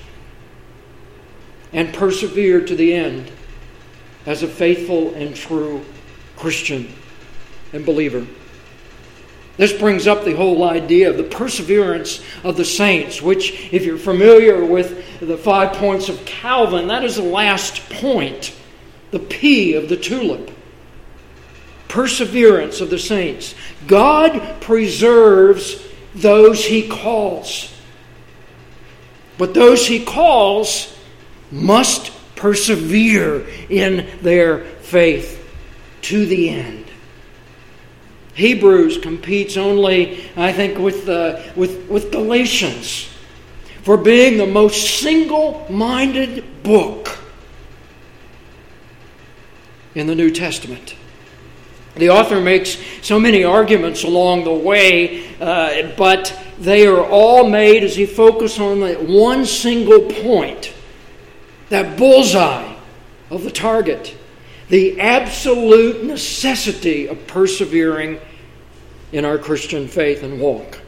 and 1.77 1.93
persevere 1.93 2.63
to 2.63 2.75
the 2.75 2.95
end 2.95 3.31
as 4.25 4.43
a 4.43 4.49
faithful 4.49 5.15
and 5.15 5.37
true 5.37 5.85
Christian 6.35 6.93
and 7.73 7.85
believer. 7.85 8.27
This 9.59 9.75
brings 9.75 10.07
up 10.07 10.25
the 10.25 10.35
whole 10.35 10.65
idea 10.65 11.11
of 11.11 11.19
the 11.19 11.25
perseverance 11.25 12.23
of 12.43 12.57
the 12.57 12.65
saints, 12.65 13.23
which, 13.23 13.73
if 13.73 13.85
you're 13.85 13.99
familiar 13.99 14.65
with 14.65 15.21
the 15.21 15.37
five 15.37 15.75
points 15.75 16.09
of 16.09 16.25
Calvin, 16.25 16.89
that 16.89 17.05
is 17.05 17.17
the 17.17 17.23
last 17.23 17.89
point, 17.91 18.55
the 19.11 19.19
P 19.19 19.75
of 19.75 19.89
the 19.89 19.97
tulip. 19.97 20.51
Perseverance 21.89 22.81
of 22.81 22.91
the 22.91 22.99
saints. 22.99 23.55
God 23.87 24.61
preserves 24.61 25.83
those 26.15 26.65
he 26.65 26.89
calls. 26.89 27.73
But 29.39 29.53
those 29.53 29.87
he 29.87 30.05
calls 30.05 30.96
must 31.51 32.13
persevere 32.37 33.47
in 33.69 34.09
their 34.21 34.65
faith 34.65 35.43
to 36.03 36.27
the 36.27 36.51
end. 36.51 36.85
Hebrews 38.35 38.99
competes 38.99 39.57
only, 39.57 40.29
I 40.37 40.53
think, 40.53 40.79
with, 40.79 41.09
uh, 41.09 41.43
with, 41.57 41.89
with 41.89 42.13
Galatians 42.13 43.09
for 43.83 43.97
being 43.97 44.37
the 44.37 44.47
most 44.47 45.01
single 45.01 45.67
minded 45.71 46.63
book 46.63 47.19
in 49.95 50.07
the 50.07 50.15
New 50.15 50.31
Testament. 50.31 50.95
The 51.95 52.11
author 52.11 52.41
makes 52.41 52.77
so 53.01 53.19
many 53.19 53.43
arguments 53.43 54.05
along 54.05 54.45
the 54.45 54.53
way, 54.53 55.27
uh, 55.41 55.95
but 55.97 56.39
they 56.59 56.87
are 56.87 57.03
all 57.07 57.49
made 57.49 57.85
as 57.85 57.97
he 57.97 58.05
focuses 58.05 58.61
on 58.61 58.81
that 58.81 59.03
one 59.03 59.47
single 59.47 60.03
point, 60.03 60.75
that 61.69 61.97
bullseye 61.97 62.75
of 63.31 63.43
the 63.43 63.51
target 63.51 64.17
the 64.69 65.01
absolute 65.01 66.05
necessity 66.05 67.07
of 67.09 67.27
persevering 67.27 68.21
in 69.13 69.25
our 69.25 69.39
Christian 69.39 69.87
faith 69.87 70.23
and 70.23 70.41
walk. 70.41 70.81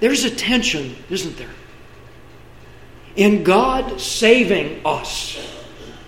There's 0.00 0.24
a 0.24 0.30
tension, 0.30 0.96
isn't 1.10 1.36
there? 1.36 1.50
In 3.16 3.42
God 3.42 4.00
saving 4.00 4.84
us 4.86 5.38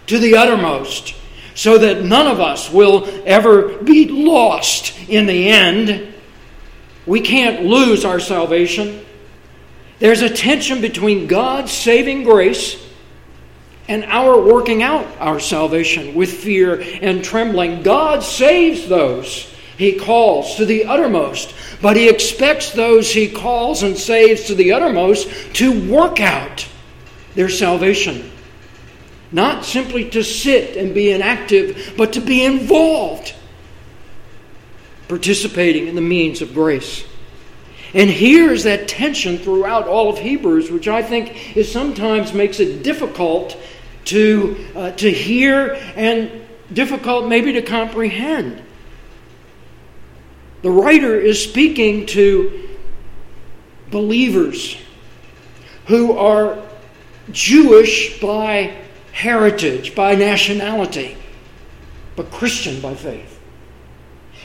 to 0.06 0.18
the 0.18 0.36
uttermost 0.36 1.14
so 1.54 1.78
that 1.78 2.04
none 2.04 2.26
of 2.26 2.40
us 2.40 2.70
will 2.70 3.08
ever 3.26 3.78
be 3.78 4.08
lost 4.08 4.98
in 5.08 5.26
the 5.26 5.48
end. 5.48 6.14
We 7.06 7.20
can't 7.20 7.64
lose 7.64 8.04
our 8.04 8.20
salvation. 8.20 9.03
There's 9.98 10.22
a 10.22 10.30
tension 10.30 10.80
between 10.80 11.26
God's 11.26 11.72
saving 11.72 12.24
grace 12.24 12.82
and 13.88 14.04
our 14.04 14.40
working 14.40 14.82
out 14.82 15.06
our 15.18 15.38
salvation 15.40 16.14
with 16.14 16.32
fear 16.32 16.82
and 17.02 17.22
trembling. 17.22 17.82
God 17.82 18.22
saves 18.22 18.88
those 18.88 19.50
he 19.76 19.98
calls 19.98 20.56
to 20.56 20.64
the 20.64 20.84
uttermost, 20.84 21.54
but 21.82 21.96
he 21.96 22.08
expects 22.08 22.70
those 22.70 23.10
he 23.12 23.28
calls 23.28 23.82
and 23.82 23.96
saves 23.96 24.44
to 24.44 24.54
the 24.54 24.72
uttermost 24.72 25.28
to 25.56 25.90
work 25.90 26.20
out 26.20 26.68
their 27.34 27.48
salvation. 27.48 28.30
Not 29.32 29.64
simply 29.64 30.08
to 30.10 30.22
sit 30.22 30.76
and 30.76 30.94
be 30.94 31.10
inactive, 31.10 31.94
but 31.96 32.12
to 32.12 32.20
be 32.20 32.44
involved, 32.44 33.34
participating 35.08 35.88
in 35.88 35.96
the 35.96 36.00
means 36.00 36.40
of 36.40 36.54
grace. 36.54 37.04
And 37.94 38.10
here's 38.10 38.64
that 38.64 38.88
tension 38.88 39.38
throughout 39.38 39.86
all 39.86 40.10
of 40.10 40.18
Hebrews, 40.18 40.70
which 40.70 40.88
I 40.88 41.02
think 41.02 41.56
is 41.56 41.70
sometimes 41.70 42.34
makes 42.34 42.58
it 42.58 42.82
difficult 42.82 43.56
to, 44.06 44.56
uh, 44.74 44.90
to 44.92 45.10
hear 45.10 45.74
and 45.94 46.30
difficult 46.72 47.28
maybe 47.28 47.52
to 47.52 47.62
comprehend. 47.62 48.60
The 50.62 50.70
writer 50.70 51.18
is 51.18 51.42
speaking 51.42 52.06
to 52.06 52.68
believers 53.90 54.76
who 55.86 56.16
are 56.16 56.60
Jewish 57.30 58.18
by 58.20 58.76
heritage, 59.12 59.94
by 59.94 60.16
nationality, 60.16 61.16
but 62.16 62.30
Christian 62.30 62.80
by 62.80 62.94
faith. 62.94 63.33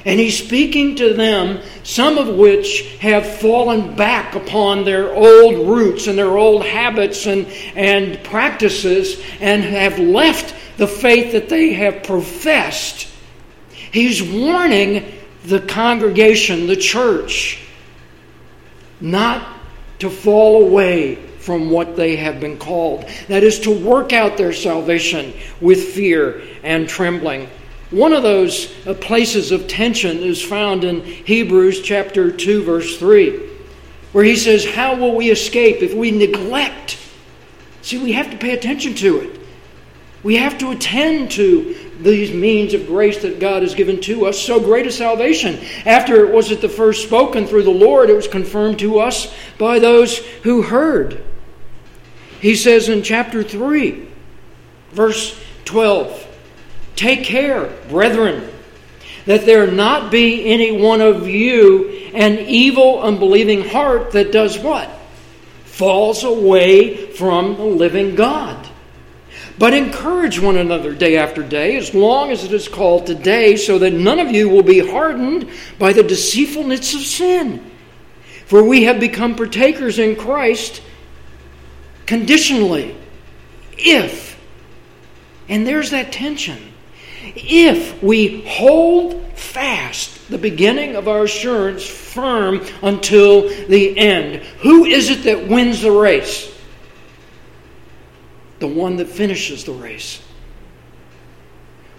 And 0.06 0.20
he's 0.20 0.38
speaking 0.38 0.96
to 0.96 1.14
them, 1.14 1.62
some 1.84 2.18
of 2.18 2.36
which 2.36 2.98
have 3.00 3.40
fallen 3.40 3.96
back 3.96 4.36
upon 4.36 4.86
their 4.86 5.14
old 5.14 5.68
roots 5.68 6.08
and 6.08 6.18
their 6.18 6.38
old 6.38 6.66
habits 6.66 7.26
and, 7.26 7.48
and 7.76 8.24
practices 8.24 9.22
and 9.42 9.64
have 9.64 10.00
left 10.00 10.56
the 10.78 10.88
faith 10.88 11.34
that 11.34 11.50
they 11.50 11.74
have 11.74 12.04
professed. 12.04 13.10
He's 13.92 14.24
warning 14.24 15.14
the 15.44 15.60
congregation, 15.60 16.68
the 16.68 16.76
church, 16.76 17.60
not 19.02 19.46
to 20.00 20.10
fall 20.10 20.64
away 20.64 21.16
from 21.16 21.70
what 21.70 21.96
they 21.96 22.16
have 22.16 22.40
been 22.40 22.58
called. 22.58 23.06
That 23.28 23.44
is 23.44 23.60
to 23.62 23.72
work 23.72 24.14
out 24.14 24.38
their 24.38 24.54
salvation 24.54 25.34
with 25.60 25.84
fear 25.94 26.42
and 26.64 26.88
trembling. 26.88 27.50
One 27.92 28.14
of 28.14 28.24
those 28.24 28.72
uh, 28.86 28.94
places 28.94 29.52
of 29.52 29.68
tension 29.68 30.20
is 30.20 30.42
found 30.42 30.84
in 30.84 31.02
Hebrews 31.02 31.82
chapter 31.82 32.32
2 32.32 32.64
verse 32.64 32.98
3 32.98 33.48
where 34.12 34.24
he 34.24 34.36
says 34.36 34.66
how 34.66 34.96
will 34.96 35.16
we 35.16 35.30
escape 35.30 35.84
if 35.84 35.94
we 35.94 36.10
neglect 36.10 37.00
See 37.82 37.98
we 37.98 38.12
have 38.14 38.30
to 38.32 38.38
pay 38.38 38.52
attention 38.52 38.94
to 38.96 39.20
it. 39.22 39.42
We 40.22 40.36
have 40.36 40.58
to 40.60 40.72
attend 40.72 41.32
to 41.32 41.76
these 42.00 42.34
means 42.34 42.74
of 42.74 42.88
grace 42.88 43.22
that 43.22 43.40
God 43.40 43.62
has 43.62 43.74
given 43.74 44.02
to 44.02 44.26
us. 44.26 44.40
So 44.40 44.60
great 44.60 44.86
a 44.88 44.92
salvation. 44.92 45.60
After 45.86 46.26
it 46.26 46.34
was 46.34 46.52
at 46.52 46.62
the 46.62 46.70
first 46.70 47.04
spoken 47.04 47.48
through 47.48 47.64
the 47.64 47.72
Lord, 47.72 48.10
it 48.10 48.16
was 48.16 48.28
confirmed 48.28 48.80
to 48.80 49.00
us 49.00 49.34
by 49.58 49.80
those 49.80 50.18
who 50.44 50.62
heard. 50.62 51.24
He 52.42 52.56
says 52.56 52.90
in 52.90 53.02
chapter 53.02 53.44
3, 53.44 54.08
verse 54.92 55.42
12 55.66 56.28
Take 57.00 57.24
care, 57.24 57.68
brethren, 57.88 58.52
that 59.26 59.46
there 59.46 59.72
not 59.72 60.12
be 60.12 60.46
any 60.52 60.74
one 60.74 61.00
of 61.00 61.30
you 61.30 61.92
an 62.14 62.40
evil, 62.40 63.02
unbelieving 63.02 63.70
heart 63.70 64.12
that 64.12 64.34
does 64.34 64.60
what? 64.60 64.90
Falls 65.64 66.26
away 66.26 67.06
from 67.14 67.56
the 67.56 67.64
living 67.64 68.16
God. 68.16 68.68
But 69.58 69.74
encourage 69.74 70.42
one 70.42 70.58
another 70.58 70.94
day 70.94 71.16
after 71.16 71.42
day, 71.42 71.78
as 71.78 71.96
long 71.96 72.32
as 72.32 72.44
it 72.44 72.52
is 72.52 72.68
called 72.68 73.08
today, 73.08 73.56
so 73.56 73.80
that 73.80 73.94
none 73.94 74.20
of 74.20 74.32
you 74.32 74.50
will 74.50 74.62
be 74.62 74.86
hardened 74.86 75.50
by 75.78 75.94
the 75.94 76.04
deceitfulness 76.04 76.94
of 76.96 77.00
sin. 77.00 77.72
For 78.46 78.62
we 78.62 78.84
have 78.84 79.00
become 79.00 79.38
partakers 79.38 80.00
in 80.00 80.18
Christ 80.18 80.82
conditionally. 82.06 82.94
If, 83.78 84.38
and 85.48 85.66
there's 85.66 85.92
that 85.92 86.12
tension 86.12 86.69
if 87.22 88.02
we 88.02 88.42
hold 88.48 89.38
fast 89.38 90.30
the 90.30 90.38
beginning 90.38 90.96
of 90.96 91.08
our 91.08 91.24
assurance 91.24 91.86
firm 91.86 92.66
until 92.82 93.50
the 93.68 93.98
end. 93.98 94.44
Who 94.62 94.86
is 94.86 95.10
it 95.10 95.24
that 95.24 95.48
wins 95.48 95.82
the 95.82 95.92
race? 95.92 96.56
The 98.60 98.68
one 98.68 98.98
that 98.98 99.08
finishes 99.08 99.64
the 99.64 99.74
race. 99.74 100.22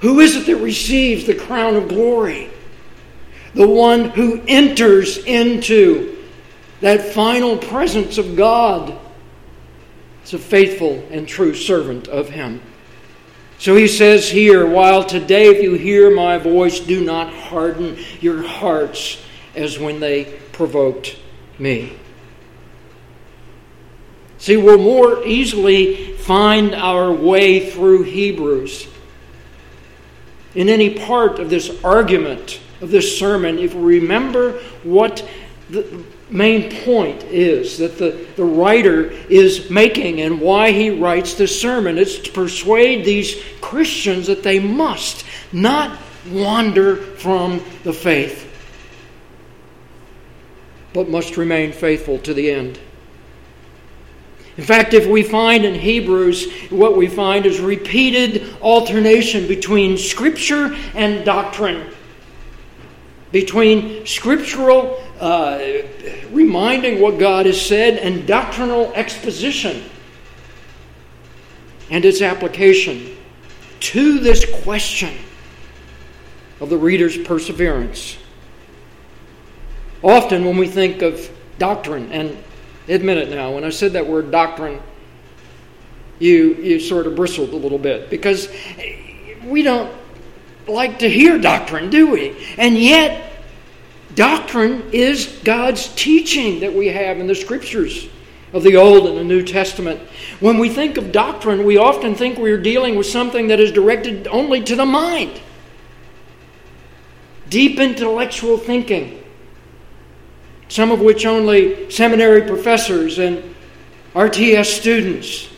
Who 0.00 0.20
is 0.20 0.36
it 0.36 0.46
that 0.46 0.56
receives 0.56 1.26
the 1.26 1.34
crown 1.34 1.76
of 1.76 1.88
glory? 1.88 2.50
The 3.54 3.68
one 3.68 4.10
who 4.10 4.40
enters 4.46 5.18
into 5.18 6.16
that 6.80 7.12
final 7.12 7.58
presence 7.58 8.16
of 8.16 8.36
God. 8.36 8.96
It's 10.22 10.32
a 10.32 10.38
faithful 10.38 11.04
and 11.10 11.26
true 11.26 11.54
servant 11.54 12.08
of 12.08 12.30
Him. 12.30 12.62
So 13.60 13.76
he 13.76 13.88
says 13.88 14.30
here, 14.30 14.66
while 14.66 15.04
today, 15.04 15.48
if 15.48 15.62
you 15.62 15.74
hear 15.74 16.10
my 16.10 16.38
voice, 16.38 16.80
do 16.80 17.04
not 17.04 17.30
harden 17.30 17.98
your 18.18 18.42
hearts 18.42 19.22
as 19.54 19.78
when 19.78 20.00
they 20.00 20.24
provoked 20.52 21.18
me. 21.58 21.92
See, 24.38 24.56
we'll 24.56 24.78
more 24.78 25.26
easily 25.26 26.14
find 26.14 26.74
our 26.74 27.12
way 27.12 27.68
through 27.68 28.04
Hebrews 28.04 28.88
in 30.54 30.70
any 30.70 30.98
part 30.98 31.38
of 31.38 31.50
this 31.50 31.84
argument, 31.84 32.60
of 32.80 32.90
this 32.90 33.18
sermon, 33.18 33.58
if 33.58 33.74
we 33.74 34.00
remember 34.00 34.52
what 34.84 35.28
the, 35.68 36.02
main 36.30 36.70
point 36.84 37.22
is 37.24 37.78
that 37.78 37.98
the, 37.98 38.26
the 38.36 38.44
writer 38.44 39.10
is 39.10 39.68
making 39.70 40.20
and 40.20 40.40
why 40.40 40.70
he 40.72 40.90
writes 40.90 41.34
this 41.34 41.60
sermon. 41.60 41.98
It's 41.98 42.18
to 42.18 42.32
persuade 42.32 43.04
these 43.04 43.42
Christians 43.60 44.26
that 44.28 44.42
they 44.42 44.60
must 44.60 45.24
not 45.52 45.98
wander 46.30 46.96
from 46.96 47.62
the 47.84 47.92
faith, 47.92 48.46
but 50.92 51.08
must 51.08 51.36
remain 51.36 51.72
faithful 51.72 52.18
to 52.18 52.34
the 52.34 52.50
end. 52.50 52.78
In 54.56 54.64
fact, 54.64 54.92
if 54.92 55.06
we 55.06 55.22
find 55.22 55.64
in 55.64 55.74
Hebrews, 55.74 56.52
what 56.70 56.96
we 56.96 57.06
find 57.06 57.46
is 57.46 57.60
repeated 57.60 58.54
alternation 58.60 59.48
between 59.48 59.96
Scripture 59.96 60.76
and 60.94 61.24
doctrine, 61.24 61.90
between 63.32 64.04
scriptural 64.04 65.00
uh, 65.20 65.60
reminding 66.30 67.00
what 67.00 67.18
God 67.18 67.46
has 67.46 67.60
said, 67.60 67.98
and 67.98 68.26
doctrinal 68.26 68.92
exposition 68.94 69.84
and 71.90 72.04
its 72.04 72.22
application 72.22 73.16
to 73.80 74.18
this 74.18 74.44
question 74.62 75.14
of 76.60 76.70
the 76.70 76.76
reader's 76.76 77.18
perseverance. 77.18 78.16
Often, 80.02 80.44
when 80.44 80.56
we 80.56 80.68
think 80.68 81.02
of 81.02 81.30
doctrine, 81.58 82.10
and 82.12 82.36
admit 82.88 83.18
it 83.18 83.30
now, 83.30 83.52
when 83.52 83.64
I 83.64 83.70
said 83.70 83.92
that 83.92 84.06
word 84.06 84.30
doctrine, 84.30 84.80
you, 86.18 86.54
you 86.54 86.80
sort 86.80 87.06
of 87.06 87.16
bristled 87.16 87.50
a 87.50 87.56
little 87.56 87.78
bit 87.78 88.10
because 88.10 88.48
we 89.44 89.62
don't 89.62 89.92
like 90.66 91.00
to 91.00 91.08
hear 91.08 91.38
doctrine, 91.38 91.90
do 91.90 92.10
we? 92.10 92.36
And 92.56 92.78
yet, 92.78 93.29
doctrine 94.14 94.90
is 94.92 95.40
God's 95.44 95.88
teaching 95.94 96.60
that 96.60 96.72
we 96.72 96.88
have 96.88 97.18
in 97.18 97.26
the 97.26 97.34
scriptures 97.34 98.08
of 98.52 98.62
the 98.62 98.76
Old 98.76 99.06
and 99.06 99.16
the 99.16 99.24
New 99.24 99.42
Testament. 99.42 100.00
When 100.40 100.58
we 100.58 100.68
think 100.68 100.96
of 100.96 101.12
doctrine, 101.12 101.64
we 101.64 101.76
often 101.76 102.14
think 102.14 102.38
we 102.38 102.50
are 102.50 102.60
dealing 102.60 102.96
with 102.96 103.06
something 103.06 103.48
that 103.48 103.60
is 103.60 103.70
directed 103.72 104.26
only 104.28 104.62
to 104.64 104.74
the 104.74 104.86
mind. 104.86 105.40
Deep 107.48 107.78
intellectual 107.78 108.58
thinking, 108.58 109.22
some 110.68 110.90
of 110.90 111.00
which 111.00 111.26
only 111.26 111.90
seminary 111.90 112.42
professors 112.42 113.18
and 113.18 113.54
RTS 114.14 114.66
students 114.66 115.48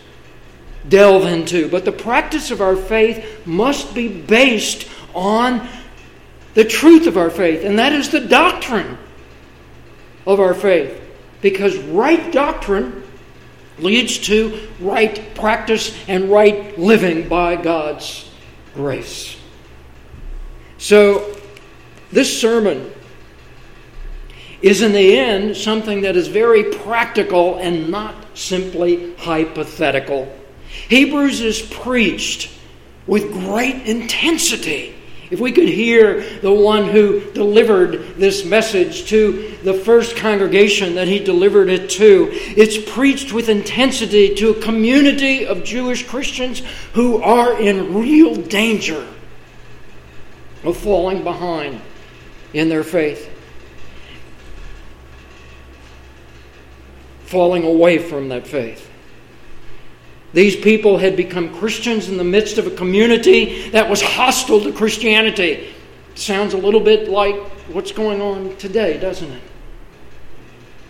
delve 0.88 1.26
into. 1.26 1.68
But 1.68 1.84
the 1.84 1.92
practice 1.92 2.50
of 2.50 2.60
our 2.60 2.76
faith 2.76 3.46
must 3.46 3.94
be 3.94 4.08
based 4.08 4.88
on 5.14 5.68
the 6.54 6.64
truth 6.64 7.06
of 7.06 7.16
our 7.16 7.30
faith, 7.30 7.64
and 7.64 7.78
that 7.78 7.92
is 7.92 8.10
the 8.10 8.20
doctrine 8.20 8.98
of 10.26 10.40
our 10.40 10.54
faith. 10.54 10.98
Because 11.40 11.76
right 11.78 12.32
doctrine 12.32 13.02
leads 13.78 14.18
to 14.18 14.68
right 14.80 15.34
practice 15.34 15.96
and 16.06 16.30
right 16.30 16.78
living 16.78 17.28
by 17.28 17.56
God's 17.56 18.30
grace. 18.74 19.36
So, 20.78 21.36
this 22.10 22.40
sermon 22.40 22.92
is 24.60 24.82
in 24.82 24.92
the 24.92 25.18
end 25.18 25.56
something 25.56 26.02
that 26.02 26.16
is 26.16 26.28
very 26.28 26.64
practical 26.64 27.56
and 27.56 27.90
not 27.90 28.14
simply 28.34 29.14
hypothetical. 29.16 30.32
Hebrews 30.88 31.40
is 31.40 31.60
preached 31.60 32.50
with 33.06 33.32
great 33.32 33.82
intensity 33.86 34.94
if 35.32 35.40
we 35.40 35.50
could 35.50 35.66
hear 35.66 36.20
the 36.40 36.52
one 36.52 36.90
who 36.90 37.32
delivered 37.32 38.16
this 38.16 38.44
message 38.44 39.06
to 39.06 39.56
the 39.62 39.72
first 39.72 40.14
congregation 40.14 40.96
that 40.96 41.08
he 41.08 41.18
delivered 41.18 41.70
it 41.70 41.88
to, 41.88 42.28
it's 42.30 42.76
preached 42.92 43.32
with 43.32 43.48
intensity 43.48 44.34
to 44.34 44.50
a 44.50 44.60
community 44.60 45.46
of 45.46 45.64
Jewish 45.64 46.06
Christians 46.06 46.60
who 46.92 47.22
are 47.22 47.58
in 47.58 47.94
real 47.94 48.36
danger 48.36 49.08
of 50.64 50.76
falling 50.76 51.24
behind 51.24 51.80
in 52.52 52.68
their 52.68 52.84
faith, 52.84 53.30
falling 57.24 57.64
away 57.64 57.96
from 57.96 58.28
that 58.28 58.46
faith. 58.46 58.91
These 60.32 60.56
people 60.56 60.98
had 60.98 61.16
become 61.16 61.54
Christians 61.58 62.08
in 62.08 62.16
the 62.16 62.24
midst 62.24 62.58
of 62.58 62.66
a 62.66 62.70
community 62.70 63.68
that 63.70 63.88
was 63.88 64.00
hostile 64.00 64.60
to 64.62 64.72
Christianity. 64.72 65.74
Sounds 66.14 66.54
a 66.54 66.58
little 66.58 66.80
bit 66.80 67.08
like 67.08 67.36
what's 67.68 67.92
going 67.92 68.20
on 68.20 68.56
today, 68.56 68.98
doesn't 68.98 69.30
it? 69.30 69.42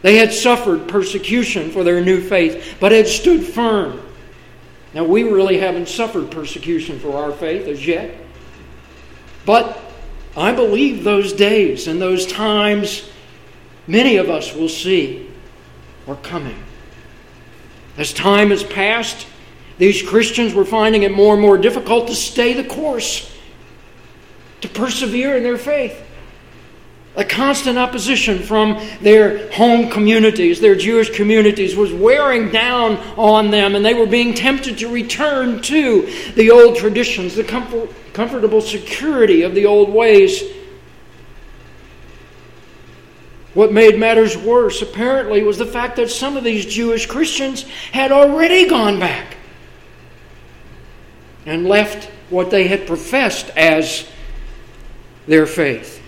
They 0.03 0.17
had 0.17 0.33
suffered 0.33 0.89
persecution 0.89 1.71
for 1.71 1.85
their 1.85 2.01
new 2.01 2.21
faith, 2.21 2.77
but 2.81 2.93
had 2.93 3.07
stood 3.07 3.45
firm. 3.45 4.01
Now, 4.95 5.05
we 5.05 5.23
really 5.23 5.59
haven't 5.59 5.89
suffered 5.89 6.31
persecution 6.31 6.99
for 6.99 7.17
our 7.17 7.33
faith 7.33 7.67
as 7.67 7.87
yet. 7.87 8.15
But 9.47 9.81
I 10.37 10.53
believe 10.53 11.03
those 11.03 11.33
days 11.33 11.89
and 11.89 12.01
those 12.01 12.27
times 12.27 13.09
many 13.87 14.17
of 14.17 14.29
us 14.29 14.55
will 14.55 14.69
see 14.69 15.31
are 16.07 16.17
coming. 16.17 16.63
As 17.97 18.13
time 18.13 18.51
has 18.51 18.63
passed, 18.63 19.27
these 19.83 20.01
Christians 20.01 20.55
were 20.55 20.65
finding 20.65 21.03
it 21.03 21.11
more 21.11 21.33
and 21.33 21.43
more 21.43 21.59
difficult 21.59 22.07
to 22.07 22.15
stay 22.15 22.53
the 22.53 22.63
course, 22.63 23.29
to 24.61 24.69
persevere 24.69 25.37
in 25.37 25.43
their 25.43 25.59
faith. 25.59 26.01
A 27.17 27.25
constant 27.25 27.77
opposition 27.77 28.39
from 28.39 28.81
their 29.01 29.51
home 29.51 29.91
communities, 29.91 30.61
their 30.61 30.77
Jewish 30.77 31.11
communities, 31.11 31.75
was 31.75 31.93
wearing 31.93 32.53
down 32.53 32.97
on 33.17 33.51
them, 33.51 33.75
and 33.75 33.85
they 33.85 33.93
were 33.93 34.07
being 34.07 34.35
tempted 34.35 34.79
to 34.79 34.89
return 34.89 35.61
to 35.63 36.09
the 36.37 36.53
old 36.53 36.77
traditions, 36.77 37.35
the 37.35 37.43
comfort, 37.43 37.91
comfortable 38.13 38.61
security 38.61 39.43
of 39.43 39.53
the 39.53 39.67
old 39.67 39.93
ways. 39.93 40.45
What 43.55 43.73
made 43.73 43.99
matters 43.99 44.37
worse, 44.37 44.81
apparently, 44.81 45.43
was 45.43 45.59
the 45.59 45.67
fact 45.67 45.97
that 45.97 46.09
some 46.09 46.37
of 46.37 46.45
these 46.45 46.67
Jewish 46.67 47.07
Christians 47.07 47.63
had 47.91 48.13
already 48.13 48.69
gone 48.69 49.01
back 49.01 49.39
and 51.47 51.67
left 51.67 52.11
what 52.31 52.51
they 52.51 52.69
had 52.69 52.87
professed 52.87 53.51
as 53.57 54.07
their 55.27 55.47
faith. 55.47 56.03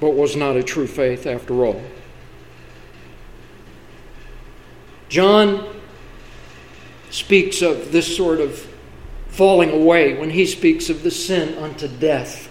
But 0.00 0.10
was 0.10 0.36
not 0.36 0.56
a 0.56 0.62
true 0.62 0.86
faith 0.86 1.26
after 1.26 1.64
all. 1.64 1.82
John 5.08 5.66
speaks 7.10 7.62
of 7.62 7.92
this 7.92 8.16
sort 8.16 8.40
of 8.40 8.66
falling 9.28 9.70
away 9.70 10.14
when 10.14 10.30
he 10.30 10.46
speaks 10.46 10.90
of 10.90 11.02
the 11.02 11.10
sin 11.10 11.56
unto 11.58 11.86
death, 11.86 12.48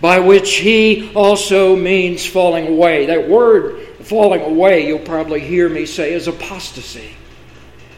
by 0.00 0.20
which 0.20 0.56
he 0.56 1.12
also 1.14 1.74
means 1.74 2.24
falling 2.24 2.68
away. 2.68 3.06
That 3.06 3.28
word 3.28 3.87
falling 4.00 4.42
away, 4.42 4.86
you'll 4.86 4.98
probably 5.00 5.40
hear 5.40 5.68
me 5.68 5.86
say, 5.86 6.12
is 6.12 6.28
apostasy. 6.28 7.14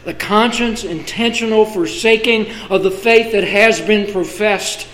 The 0.03 0.13
conscious, 0.13 0.83
intentional 0.83 1.65
forsaking 1.65 2.51
of 2.69 2.83
the 2.83 2.91
faith 2.91 3.31
that 3.33 3.43
has 3.43 3.79
been 3.79 4.11
professed, 4.11 4.87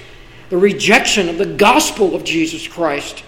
the 0.49 0.57
rejection 0.57 1.29
of 1.29 1.37
the 1.37 1.45
gospel 1.45 2.13
of 2.13 2.23
Jesus 2.23 2.67
Christ, 2.67 3.23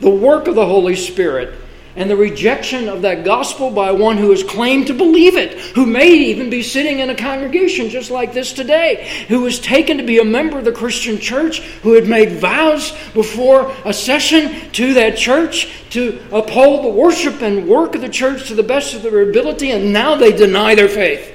the 0.00 0.10
work 0.10 0.48
of 0.48 0.56
the 0.56 0.66
Holy 0.66 0.96
Spirit, 0.96 1.58
and 1.94 2.08
the 2.08 2.16
rejection 2.16 2.88
of 2.88 3.02
that 3.02 3.24
gospel 3.24 3.70
by 3.70 3.92
one 3.92 4.16
who 4.16 4.30
has 4.30 4.42
claimed 4.42 4.86
to 4.86 4.94
believe 4.94 5.36
it, 5.36 5.58
who 5.74 5.84
may 5.84 6.08
even 6.08 6.48
be 6.48 6.62
sitting 6.62 7.00
in 7.00 7.10
a 7.10 7.14
congregation 7.14 7.90
just 7.90 8.10
like 8.10 8.32
this 8.32 8.52
today, 8.52 9.26
who 9.28 9.40
was 9.42 9.60
taken 9.60 9.98
to 9.98 10.02
be 10.02 10.18
a 10.18 10.24
member 10.24 10.58
of 10.58 10.64
the 10.64 10.72
Christian 10.72 11.18
church, 11.18 11.60
who 11.82 11.92
had 11.92 12.08
made 12.08 12.32
vows 12.32 12.92
before 13.12 13.74
a 13.84 13.92
session 13.92 14.70
to 14.72 14.94
that 14.94 15.16
church 15.16 15.70
to 15.90 16.18
uphold 16.32 16.84
the 16.84 16.88
worship 16.88 17.42
and 17.42 17.68
work 17.68 17.94
of 17.94 18.00
the 18.00 18.08
church 18.08 18.48
to 18.48 18.54
the 18.54 18.62
best 18.62 18.94
of 18.94 19.02
their 19.02 19.28
ability, 19.28 19.70
and 19.70 19.92
now 19.92 20.14
they 20.14 20.34
deny 20.34 20.74
their 20.74 20.88
faith. 20.88 21.28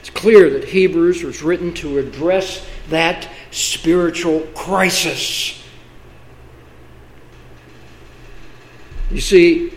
It's 0.00 0.10
clear 0.10 0.50
that 0.50 0.64
Hebrews 0.64 1.22
was 1.22 1.42
written 1.42 1.74
to 1.74 1.98
address 1.98 2.64
that 2.88 3.28
spiritual 3.50 4.40
crisis. 4.54 5.61
You 9.12 9.20
see, 9.20 9.72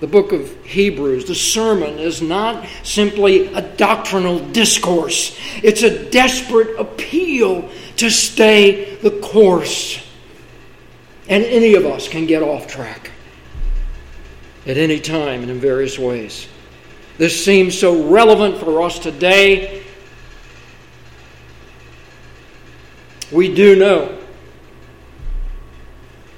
the 0.00 0.06
book 0.06 0.32
of 0.32 0.54
Hebrews, 0.64 1.24
the 1.24 1.34
sermon, 1.34 1.98
is 1.98 2.20
not 2.20 2.66
simply 2.82 3.46
a 3.54 3.62
doctrinal 3.62 4.38
discourse, 4.50 5.38
it's 5.62 5.82
a 5.82 6.10
desperate 6.10 6.78
appeal 6.78 7.70
to 7.96 8.10
stay 8.10 8.96
the 8.96 9.12
course. 9.20 10.02
And 11.28 11.42
any 11.44 11.74
of 11.74 11.86
us 11.86 12.08
can 12.08 12.26
get 12.26 12.42
off 12.42 12.66
track 12.66 13.10
at 14.66 14.76
any 14.76 15.00
time 15.00 15.40
and 15.42 15.50
in 15.50 15.58
various 15.58 15.98
ways. 15.98 16.46
This 17.18 17.42
seems 17.42 17.76
so 17.76 18.08
relevant 18.08 18.58
for 18.58 18.82
us 18.82 18.98
today. 18.98 19.82
We 23.32 23.52
do 23.52 23.74
know 23.74 24.18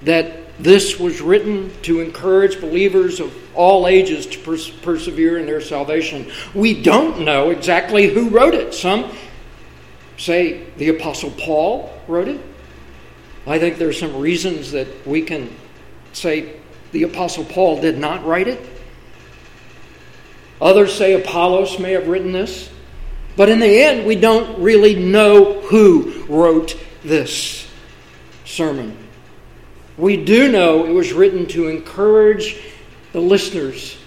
that 0.03 0.38
this 0.59 0.99
was 0.99 1.21
written 1.21 1.71
to 1.83 2.01
encourage 2.01 2.61
believers 2.61 3.21
of 3.21 3.33
all 3.55 3.87
ages 3.87 4.27
to 4.27 4.39
pers- 4.41 4.71
persevere 4.71 5.39
in 5.39 5.47
their 5.47 5.61
salvation. 5.61 6.31
We 6.55 6.83
don't 6.83 7.21
know 7.21 7.51
exactly 7.51 8.09
who 8.09 8.31
wrote 8.31 8.55
it. 8.55 8.75
Some 8.75 9.11
say 10.17 10.65
the 10.77 10.89
Apostle 10.89 11.31
Paul 11.31 11.93
wrote 12.09 12.29
it. 12.29 12.41
I 13.47 13.59
think 13.59 13.79
there 13.79 13.89
are 13.89 13.93
some 13.93 14.17
reasons 14.17 14.73
that 14.73 15.07
we 15.07 15.23
can 15.23 15.55
say 16.13 16.57
the 16.93 17.05
Apostle 17.05 17.45
Paul 17.45 17.81
did 17.81 17.99
not 17.99 18.25
write 18.27 18.49
it. 18.49 18.61
Others 20.61 20.95
say 20.95 21.15
Apollos 21.15 21.79
may 21.79 21.93
have 21.93 22.09
written 22.09 22.33
this. 22.33 22.69
But 23.37 23.49
in 23.49 23.61
the 23.61 23.81
end, 23.81 24.05
we 24.05 24.17
don't 24.17 24.61
really 24.61 24.97
know 24.97 25.61
who 25.61 26.25
wrote 26.25 26.77
this 27.05 27.71
sermon. 28.45 29.08
We 29.99 30.17
do 30.17 30.51
know 30.51 30.87
it 30.87 30.93
was 30.93 31.13
written 31.13 31.47
to 31.49 31.67
encourage 31.67 32.57
the 33.13 33.21
listeners, 33.21 33.99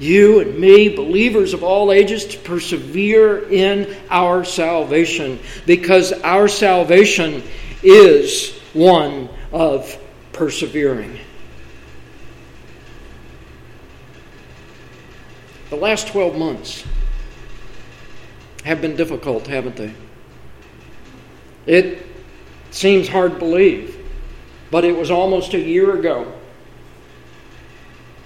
you 0.00 0.40
and 0.40 0.58
me, 0.58 0.88
believers 0.88 1.54
of 1.54 1.62
all 1.62 1.92
ages, 1.92 2.24
to 2.26 2.38
persevere 2.38 3.48
in 3.48 3.96
our 4.10 4.44
salvation 4.44 5.38
because 5.66 6.12
our 6.12 6.48
salvation 6.48 7.44
is 7.82 8.58
one 8.72 9.28
of 9.52 9.96
persevering. 10.32 11.16
The 15.70 15.76
last 15.76 16.08
12 16.08 16.36
months 16.36 16.84
have 18.64 18.80
been 18.80 18.96
difficult, 18.96 19.46
haven't 19.46 19.76
they? 19.76 19.94
It 21.66 22.04
seems 22.70 23.06
hard 23.08 23.34
to 23.34 23.38
believe, 23.38 23.93
but 24.74 24.84
it 24.84 24.96
was 24.96 25.08
almost 25.08 25.54
a 25.54 25.60
year 25.60 25.96
ago, 25.96 26.32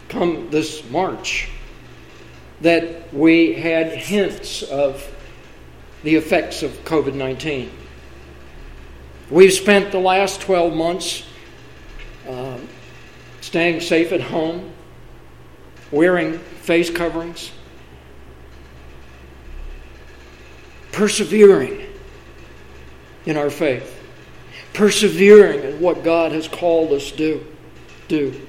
come 0.09 0.49
this 0.49 0.83
March, 0.89 1.51
that 2.63 3.13
we 3.13 3.53
had 3.53 3.89
hints 3.89 4.63
of 4.63 5.07
the 6.05 6.15
effects 6.15 6.63
of 6.63 6.71
COVID 6.87 7.13
19. 7.13 7.71
We've 9.29 9.53
spent 9.53 9.93
the 9.93 9.99
last 9.99 10.41
12 10.41 10.73
months 10.73 11.23
uh, 12.27 12.57
staying 13.43 13.83
safe 13.83 14.11
at 14.13 14.23
home, 14.23 14.73
wearing 15.91 16.39
face 16.39 16.89
coverings, 16.89 17.53
persevering 20.93 21.85
in 23.27 23.37
our 23.37 23.51
faith, 23.51 23.98
persevering 24.73 25.63
in 25.63 25.81
what 25.81 26.05
God 26.05 26.33
has 26.33 26.49
called 26.49 26.93
us 26.93 27.11
to 27.13 27.45
do. 28.09 28.41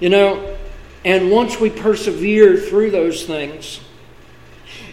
You 0.00 0.10
know, 0.10 0.56
and 1.04 1.30
once 1.30 1.58
we 1.58 1.70
persevere 1.70 2.56
through 2.56 2.90
those 2.90 3.24
things, 3.24 3.80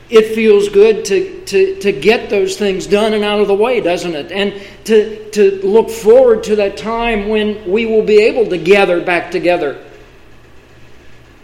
it 0.10 0.36
feels 0.36 0.69
good 0.69 1.06
to, 1.06 1.43
to, 1.45 1.79
to 1.79 1.91
get 1.91 2.29
those 2.29 2.56
things 2.56 2.86
done 2.86 3.13
and 3.13 3.23
out 3.23 3.39
of 3.39 3.47
the 3.47 3.56
way, 3.56 3.82
doesn't 3.82 4.13
it? 4.13 4.32
And 4.32 4.62
to, 4.86 5.29
to 5.32 5.67
look 5.67 5.89
forward 5.89 6.43
to 6.43 6.58
that 6.58 6.77
time 6.77 7.29
when 7.29 7.69
we 7.69 7.86
will 7.86 8.03
be 8.03 8.21
able 8.21 8.47
to 8.49 8.58
gather 8.58 9.03
back 9.03 9.32
together 9.32 9.84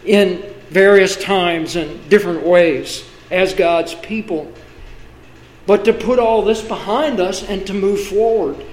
in 0.06 0.44
various 0.70 1.16
times 1.16 1.76
and 1.76 2.10
different 2.10 2.46
ways 2.46 3.04
as 3.32 3.54
God's 3.54 3.96
people. 3.96 4.54
But 5.70 5.86
to 5.86 5.94
put 5.94 6.18
all 6.18 6.42
this 6.42 6.64
behind 6.64 7.20
us 7.20 7.48
and 7.48 7.68
to 7.68 7.76
move 7.76 8.02
forward 8.08 8.66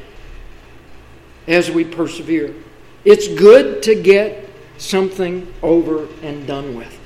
as 1.46 1.70
we 1.70 1.84
persevere. 1.84 2.54
It's 3.04 3.28
good 3.28 3.82
to 3.82 3.94
get 3.94 4.48
something 4.78 5.52
over 5.62 6.08
and 6.22 6.46
done 6.46 6.74
with. 6.74 6.98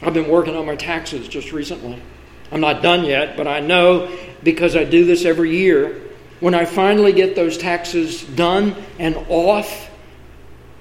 I've 0.00 0.14
been 0.14 0.28
working 0.28 0.54
on 0.54 0.66
my 0.66 0.76
taxes 0.76 1.26
just 1.26 1.50
recently. 1.50 2.00
I'm 2.52 2.60
not 2.60 2.80
done 2.80 3.04
yet, 3.04 3.36
but 3.36 3.48
I 3.48 3.58
know 3.58 4.16
because 4.44 4.76
I 4.76 4.84
do 4.84 5.04
this 5.04 5.24
every 5.24 5.56
year. 5.56 6.00
When 6.38 6.54
I 6.54 6.64
finally 6.64 7.12
get 7.12 7.34
those 7.34 7.58
taxes 7.58 8.22
done 8.22 8.76
and 9.00 9.16
off 9.28 9.90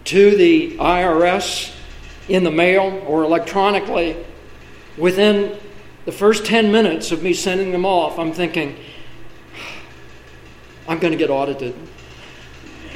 to 0.04 0.38
the 0.38 0.78
IRS 0.78 1.76
in 2.28 2.44
the 2.44 2.52
mail 2.52 3.04
or 3.08 3.24
electronically, 3.24 4.16
within 4.96 5.60
the 6.10 6.18
first 6.18 6.44
10 6.44 6.72
minutes 6.72 7.12
of 7.12 7.22
me 7.22 7.34
sending 7.34 7.72
them 7.72 7.86
off, 7.86 8.18
I'm 8.18 8.34
thinking, 8.34 8.76
I'm 10.88 10.98
going 10.98 11.12
to 11.12 11.18
get 11.18 11.30
audited. 11.30 11.76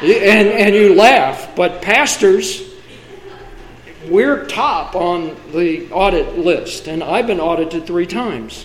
and, 0.00 0.48
and 0.48 0.76
you 0.76 0.94
laugh, 0.94 1.56
but 1.56 1.82
pastors, 1.82 2.72
we're 4.08 4.46
top 4.46 4.94
on 4.94 5.36
the 5.50 5.90
audit 5.90 6.38
list, 6.38 6.86
and 6.86 7.02
I've 7.02 7.26
been 7.26 7.40
audited 7.40 7.84
three 7.84 8.06
times. 8.06 8.64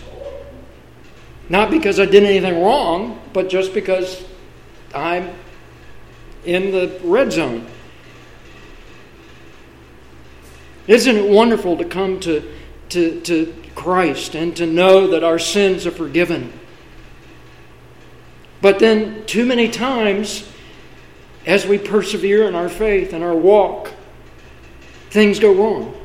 Not 1.49 1.71
because 1.71 1.99
I 1.99 2.05
did 2.05 2.23
anything 2.23 2.61
wrong, 2.61 3.19
but 3.33 3.49
just 3.49 3.73
because 3.73 4.23
I'm 4.93 5.33
in 6.45 6.69
the 6.69 6.99
red 7.03 7.31
zone. 7.31 7.65
Isn't 10.87 11.15
it 11.15 11.29
wonderful 11.29 11.77
to 11.77 11.85
come 11.85 12.19
to, 12.21 12.53
to, 12.89 13.21
to 13.21 13.53
Christ 13.75 14.35
and 14.35 14.55
to 14.57 14.65
know 14.65 15.07
that 15.07 15.23
our 15.23 15.39
sins 15.39 15.85
are 15.85 15.91
forgiven? 15.91 16.51
But 18.61 18.79
then, 18.79 19.25
too 19.25 19.45
many 19.45 19.69
times, 19.69 20.49
as 21.45 21.65
we 21.65 21.77
persevere 21.77 22.47
in 22.47 22.55
our 22.55 22.69
faith 22.69 23.13
and 23.13 23.23
our 23.23 23.35
walk, 23.35 23.91
things 25.09 25.39
go 25.39 25.53
wrong. 25.53 25.95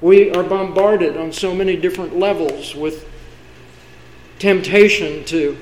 We 0.00 0.30
are 0.30 0.42
bombarded 0.42 1.16
on 1.16 1.32
so 1.32 1.54
many 1.54 1.76
different 1.76 2.18
levels 2.18 2.74
with 2.74 3.06
temptation 4.38 5.24
to 5.26 5.56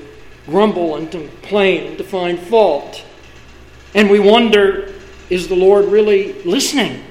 grumble 0.45 0.95
and 0.95 1.11
to 1.11 1.27
complain 1.27 1.97
to 1.97 2.03
find 2.03 2.39
fault. 2.39 3.03
And 3.93 4.09
we 4.09 4.19
wonder 4.19 4.93
is 5.29 5.47
the 5.47 5.55
Lord 5.55 5.85
really 5.85 6.33
listening? 6.43 7.03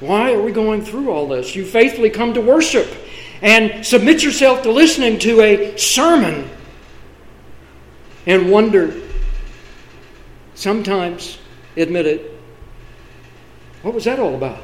Why 0.00 0.32
are 0.32 0.40
we 0.40 0.52
going 0.52 0.82
through 0.82 1.10
all 1.10 1.26
this? 1.28 1.56
You 1.56 1.64
faithfully 1.64 2.10
come 2.10 2.34
to 2.34 2.40
worship 2.40 2.88
and 3.42 3.84
submit 3.84 4.22
yourself 4.22 4.62
to 4.62 4.70
listening 4.70 5.18
to 5.20 5.40
a 5.40 5.76
sermon 5.76 6.48
and 8.26 8.50
wonder 8.50 8.94
sometimes 10.54 11.38
admit 11.76 12.06
it. 12.06 12.32
What 13.82 13.94
was 13.94 14.04
that 14.04 14.18
all 14.18 14.34
about? 14.34 14.62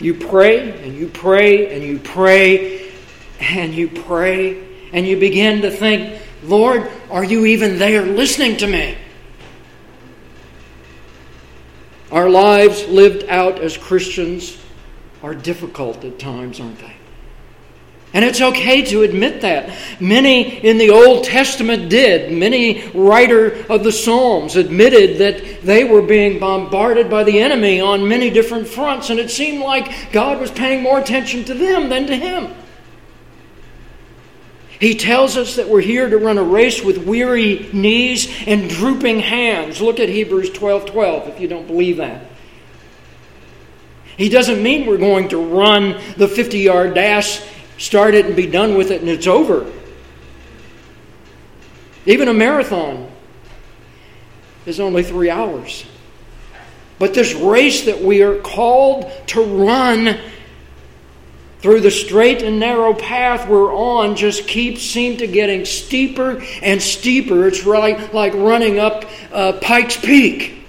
You 0.00 0.14
pray 0.14 0.82
and 0.82 0.94
you 0.94 1.08
pray 1.08 1.74
and 1.74 1.82
you 1.84 1.98
pray 1.98 2.90
and 3.38 3.74
you 3.74 3.88
pray 3.88 4.66
and 4.92 5.06
you 5.06 5.18
begin 5.18 5.62
to 5.62 5.70
think, 5.70 6.20
Lord, 6.42 6.90
are 7.10 7.22
you 7.24 7.44
even 7.44 7.78
there 7.78 8.02
listening 8.02 8.56
to 8.58 8.66
me? 8.66 8.96
Our 12.12 12.28
lives 12.28 12.86
lived 12.88 13.24
out 13.28 13.60
as 13.60 13.76
Christians 13.76 14.58
are 15.22 15.34
difficult 15.34 16.04
at 16.04 16.18
times, 16.18 16.60
aren't 16.60 16.78
they? 16.78 16.96
And 18.12 18.24
it's 18.24 18.40
okay 18.40 18.82
to 18.86 19.02
admit 19.02 19.42
that. 19.42 19.76
Many 20.00 20.58
in 20.66 20.78
the 20.78 20.90
Old 20.90 21.22
Testament 21.24 21.88
did. 21.88 22.32
Many 22.32 22.88
writer 22.88 23.64
of 23.66 23.84
the 23.84 23.92
Psalms 23.92 24.56
admitted 24.56 25.18
that 25.18 25.62
they 25.62 25.84
were 25.84 26.02
being 26.02 26.40
bombarded 26.40 27.08
by 27.08 27.22
the 27.22 27.38
enemy 27.38 27.80
on 27.80 28.08
many 28.08 28.28
different 28.28 28.66
fronts, 28.66 29.10
and 29.10 29.20
it 29.20 29.30
seemed 29.30 29.62
like 29.62 30.10
God 30.10 30.40
was 30.40 30.50
paying 30.50 30.82
more 30.82 30.98
attention 30.98 31.44
to 31.44 31.54
them 31.54 31.88
than 31.88 32.08
to 32.08 32.16
him. 32.16 32.52
He 34.80 34.94
tells 34.94 35.36
us 35.36 35.56
that 35.56 35.68
we're 35.68 35.82
here 35.82 36.08
to 36.08 36.16
run 36.16 36.38
a 36.38 36.42
race 36.42 36.82
with 36.82 36.98
weary 36.98 37.68
knees 37.72 38.32
and 38.46 38.68
drooping 38.68 39.20
hands. 39.20 39.82
Look 39.82 40.00
at 40.00 40.08
Hebrews 40.08 40.50
12 40.50 40.86
12 40.86 41.28
if 41.28 41.40
you 41.40 41.48
don't 41.48 41.66
believe 41.66 41.98
that. 41.98 42.24
He 44.16 44.30
doesn't 44.30 44.62
mean 44.62 44.86
we're 44.86 44.96
going 44.96 45.28
to 45.28 45.38
run 45.38 46.00
the 46.16 46.26
50 46.26 46.58
yard 46.58 46.94
dash 46.94 47.42
start 47.76 48.14
it 48.14 48.26
and 48.26 48.36
be 48.36 48.46
done 48.46 48.74
with 48.74 48.90
it 48.90 49.00
and 49.00 49.10
it's 49.10 49.26
over. 49.26 49.70
Even 52.06 52.28
a 52.28 52.34
marathon 52.34 53.10
is 54.64 54.80
only 54.80 55.02
three 55.02 55.30
hours. 55.30 55.84
But 56.98 57.14
this 57.14 57.34
race 57.34 57.84
that 57.84 58.00
we 58.00 58.22
are 58.22 58.38
called 58.40 59.10
to 59.28 59.42
run 59.42 60.20
through 61.62 61.80
the 61.80 61.90
straight 61.90 62.42
and 62.42 62.58
narrow 62.58 62.94
path 62.94 63.48
we're 63.48 63.74
on 63.74 64.16
just 64.16 64.46
keeps 64.46 64.82
seem 64.82 65.18
to 65.18 65.26
getting 65.26 65.64
steeper 65.64 66.42
and 66.62 66.80
steeper. 66.80 67.46
It's 67.46 67.66
like, 67.66 68.14
like 68.14 68.32
running 68.34 68.78
up 68.78 69.04
uh, 69.32 69.52
Pikes 69.60 69.96
Peak 69.96 70.60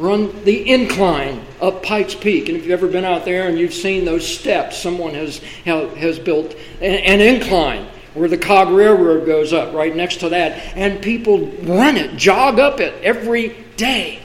run 0.00 0.44
the 0.44 0.68
incline 0.68 1.44
up 1.60 1.82
Pikes 1.82 2.14
Peak. 2.14 2.48
And 2.48 2.56
if 2.56 2.64
you've 2.64 2.72
ever 2.72 2.88
been 2.88 3.04
out 3.04 3.24
there 3.24 3.48
and 3.48 3.58
you've 3.58 3.74
seen 3.74 4.04
those 4.04 4.26
steps, 4.26 4.78
someone 4.78 5.14
has, 5.14 5.38
has 5.64 6.18
built 6.18 6.54
an 6.80 7.20
incline 7.20 7.86
where 8.14 8.28
the 8.28 8.38
Cog 8.38 8.70
Railroad 8.70 9.26
goes 9.26 9.52
up 9.52 9.72
right 9.74 9.94
next 9.94 10.20
to 10.20 10.30
that. 10.30 10.52
And 10.76 11.02
people 11.02 11.46
run 11.62 11.96
it, 11.96 12.16
jog 12.16 12.58
up 12.58 12.80
it 12.80 12.94
every 13.02 13.56
day. 13.76 14.20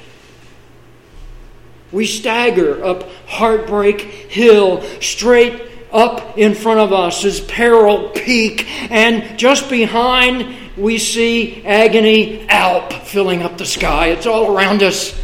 We 1.95 2.05
stagger 2.05 2.83
up 2.83 3.09
Heartbreak 3.25 4.01
Hill 4.01 4.81
straight 4.99 5.61
Up 5.93 6.37
in 6.37 6.53
front 6.53 6.81
of 6.81 6.91
us 6.91 7.23
is 7.23 7.39
peril 7.39 8.09
peak, 8.09 8.67
and 8.91 9.39
just 9.39 9.69
behind 9.69 10.53
we 10.75 10.97
see 10.97 11.65
agony 11.65 12.45
alp 12.49 12.91
filling 12.91 13.43
up 13.43 13.57
the 13.57 13.65
sky. 13.65 14.07
It's 14.07 14.25
all 14.25 14.53
around 14.53 14.83
us. 14.83 15.17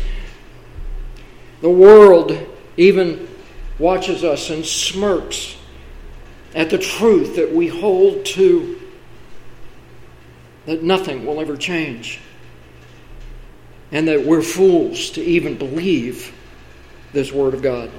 The 1.60 1.70
world 1.70 2.32
even 2.78 3.28
watches 3.78 4.24
us 4.24 4.50
and 4.50 4.66
smirks 4.66 5.58
at 6.56 6.70
the 6.70 6.78
truth 6.78 7.36
that 7.36 7.52
we 7.52 7.68
hold 7.68 8.24
to 8.28 8.80
that 10.68 10.84
nothing 10.84 11.26
will 11.26 11.42
ever 11.42 11.58
change 11.58 12.22
and 13.92 14.08
that 14.08 14.26
we're 14.26 14.42
fools 14.42 15.10
to 15.12 15.22
even 15.22 15.58
believe 15.58 16.34
this 17.14 17.32
Word 17.32 17.54
of 17.54 17.62
God. 17.62 17.92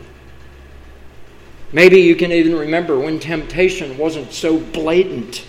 Maybe 1.73 2.01
you 2.01 2.15
can 2.17 2.33
even 2.33 2.55
remember 2.55 2.99
when 2.99 3.19
temptation 3.19 3.97
wasn't 3.97 4.33
so 4.33 4.59
blatant. 4.59 5.47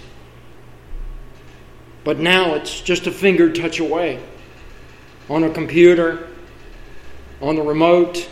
But 2.03 2.19
now 2.19 2.55
it's 2.55 2.81
just 2.81 3.07
a 3.07 3.11
finger 3.11 3.51
touch 3.51 3.79
away 3.79 4.23
on 5.29 5.43
a 5.43 5.49
computer, 5.49 6.27
on 7.41 7.55
the 7.55 7.61
remote, 7.61 8.29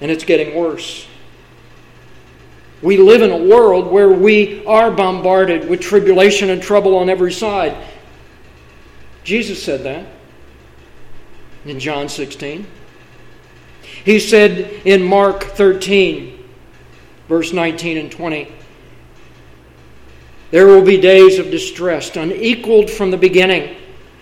and 0.00 0.10
it's 0.10 0.24
getting 0.24 0.54
worse. 0.54 1.06
We 2.82 2.96
live 2.96 3.20
in 3.20 3.30
a 3.30 3.36
world 3.36 3.90
where 3.90 4.08
we 4.08 4.64
are 4.64 4.90
bombarded 4.90 5.68
with 5.68 5.80
tribulation 5.80 6.48
and 6.48 6.62
trouble 6.62 6.96
on 6.96 7.10
every 7.10 7.32
side. 7.32 7.76
Jesus 9.22 9.62
said 9.62 9.82
that 9.82 10.06
in 11.66 11.78
John 11.78 12.08
16. 12.08 12.66
He 14.04 14.18
said 14.18 14.58
in 14.84 15.02
Mark 15.02 15.44
13, 15.44 16.48
verse 17.28 17.52
19 17.52 17.98
and 17.98 18.10
20, 18.10 18.52
There 20.50 20.66
will 20.66 20.84
be 20.84 21.00
days 21.00 21.38
of 21.38 21.50
distress, 21.50 22.16
unequaled 22.16 22.90
from 22.90 23.10
the 23.10 23.16
beginning, 23.16 23.76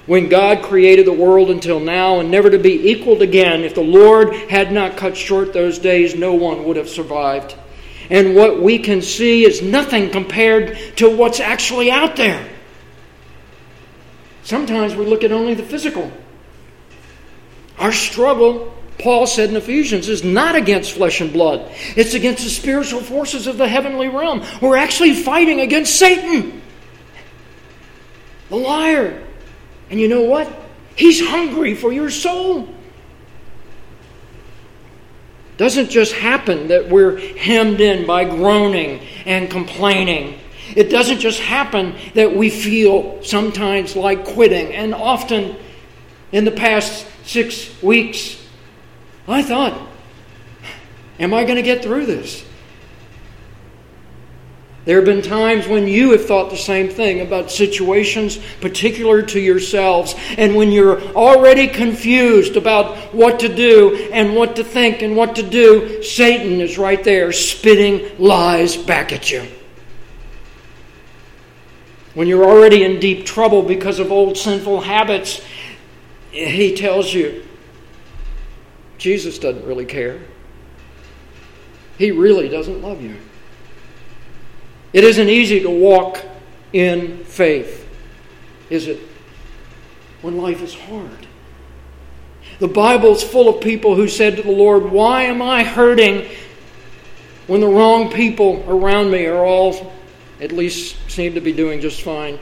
when 0.07 0.29
God 0.29 0.63
created 0.63 1.07
the 1.07 1.13
world 1.13 1.51
until 1.51 1.81
now, 1.81 2.21
and 2.21 2.31
never 2.31 2.51
to 2.51 2.59
be 2.59 2.91
equaled 2.91 3.23
again. 3.23 3.63
If 3.63 3.75
the 3.75 3.83
Lord 3.83 4.35
had 4.51 4.73
not 4.73 4.97
cut 4.97 5.17
short 5.17 5.53
those 5.53 5.79
days, 5.79 6.15
no 6.15 6.33
one 6.35 6.65
would 6.65 6.77
have 6.77 6.89
survived. 6.89 7.55
And 8.11 8.35
what 8.35 8.63
we 8.63 8.79
can 8.79 9.03
see 9.03 9.45
is 9.45 9.61
nothing 9.61 10.11
compared 10.11 10.79
to 10.97 11.15
what's 11.15 11.41
actually 11.41 11.91
out 11.91 12.17
there. 12.17 12.49
Sometimes 14.43 14.97
we 14.97 15.05
look 15.05 15.25
at 15.25 15.31
only 15.31 15.53
the 15.53 15.63
physical. 15.63 16.11
Our 17.79 17.93
struggle, 17.93 18.75
Paul 18.99 19.27
said 19.27 19.51
in 19.51 19.57
Ephesians, 19.57 20.09
is 20.09 20.25
not 20.25 20.57
against 20.57 20.93
flesh 20.93 21.21
and 21.21 21.33
blood. 21.33 21.71
It's 21.97 22.15
against 22.15 22.43
the 22.43 22.51
spiritual 22.51 23.01
forces 23.01 23.47
of 23.47 23.57
the 23.57 23.69
heavenly 23.69 24.09
realm. 24.09 24.45
We're 24.61 24.77
actually 24.77 25.15
fighting 25.15 25.61
against 25.61 25.97
Satan, 25.97 26.61
the 28.49 28.57
liar. 28.57 29.23
And 29.91 30.01
you 30.01 30.09
know 30.09 30.23
what? 30.23 30.53
He's 30.97 31.25
hungry 31.25 31.75
for 31.75 31.93
your 31.93 32.11
soul. 32.11 32.69
Doesn't 35.59 35.91
just 35.91 36.13
happen 36.13 36.69
that 36.69 36.89
we're 36.89 37.19
hemmed 37.37 37.81
in 37.81 38.07
by 38.07 38.25
groaning 38.25 39.01
and 39.27 39.49
complaining. 39.51 40.39
It 40.77 40.91
doesn't 40.91 41.21
just 41.21 41.41
happen 41.41 41.95
that 42.15 42.35
we 42.35 42.51
feel 42.51 43.23
sometimes 43.23 43.97
like 43.97 44.25
quitting. 44.25 44.75
And 44.75 44.95
often 44.95 45.57
in 46.33 46.45
the 46.45 46.51
past 46.51 47.07
six 47.25 47.81
weeks, 47.83 48.39
I 49.29 49.43
thought, 49.43 49.79
am 51.21 51.35
I 51.35 51.45
going 51.45 51.57
to 51.57 51.63
get 51.63 51.83
through 51.83 52.07
this? 52.07 52.45
There 54.87 54.97
have 54.97 55.05
been 55.05 55.21
times 55.21 55.69
when 55.69 55.87
you 55.87 56.13
have 56.13 56.25
thought 56.25 56.49
the 56.49 56.57
same 56.57 56.89
thing 56.89 57.21
about 57.21 57.51
situations 57.51 58.39
particular 58.63 59.21
to 59.21 59.39
yourselves, 59.39 60.15
and 60.39 60.57
when 60.57 60.73
you're 60.73 61.03
already 61.13 61.69
confused 61.69 62.57
about 62.57 62.97
what 63.15 63.41
to 63.41 63.55
do 63.55 64.09
and 64.15 64.35
what 64.35 64.57
to 64.57 64.65
think 64.65 65.03
and 65.03 65.15
what 65.15 65.37
to 65.37 65.43
do, 65.43 66.03
Satan 66.03 66.63
is 66.63 66.79
right 66.79 67.05
there 67.05 67.33
spitting 67.33 68.11
lies 68.19 68.79
back 68.79 69.13
at 69.13 69.31
you. 69.31 69.47
When 72.15 72.27
you're 72.27 72.47
already 72.47 72.83
in 72.83 72.99
deep 72.99 73.27
trouble 73.27 73.63
because 73.63 73.99
of 73.99 74.11
old 74.11 74.39
sinful 74.39 74.81
habits, 74.81 75.43
he 76.31 76.75
tells 76.75 77.13
you 77.13 77.45
Jesus 78.99 79.39
doesn't 79.39 79.65
really 79.65 79.87
care. 79.87 80.21
He 81.97 82.11
really 82.11 82.49
doesn't 82.49 82.83
love 82.83 83.01
you. 83.01 83.17
It 84.93 85.05
isn't 85.05 85.29
easy 85.29 85.61
to 85.61 85.71
walk 85.71 86.25
in 86.73 87.25
faith, 87.25 87.89
is 88.71 88.87
it? 88.89 89.01
When 90.23 90.39
life 90.39 90.63
is 90.63 90.75
hard. 90.75 91.27
The 92.59 92.69
Bible's 92.69 93.23
full 93.23 93.49
of 93.49 93.63
people 93.63 93.95
who 93.95 94.09
said 94.09 94.37
to 94.37 94.43
the 94.43 94.51
Lord, 94.51 94.91
Why 94.91 95.25
am 95.25 95.41
I 95.41 95.63
hurting 95.63 96.29
when 97.47 97.61
the 97.61 97.69
wrong 97.69 98.11
people 98.11 98.65
around 98.67 99.11
me 99.11 99.27
are 99.27 99.45
all, 99.45 99.93
at 100.41 100.53
least, 100.53 100.97
seem 101.09 101.35
to 101.35 101.41
be 101.41 101.53
doing 101.53 101.81
just 101.81 102.03
fine? 102.03 102.39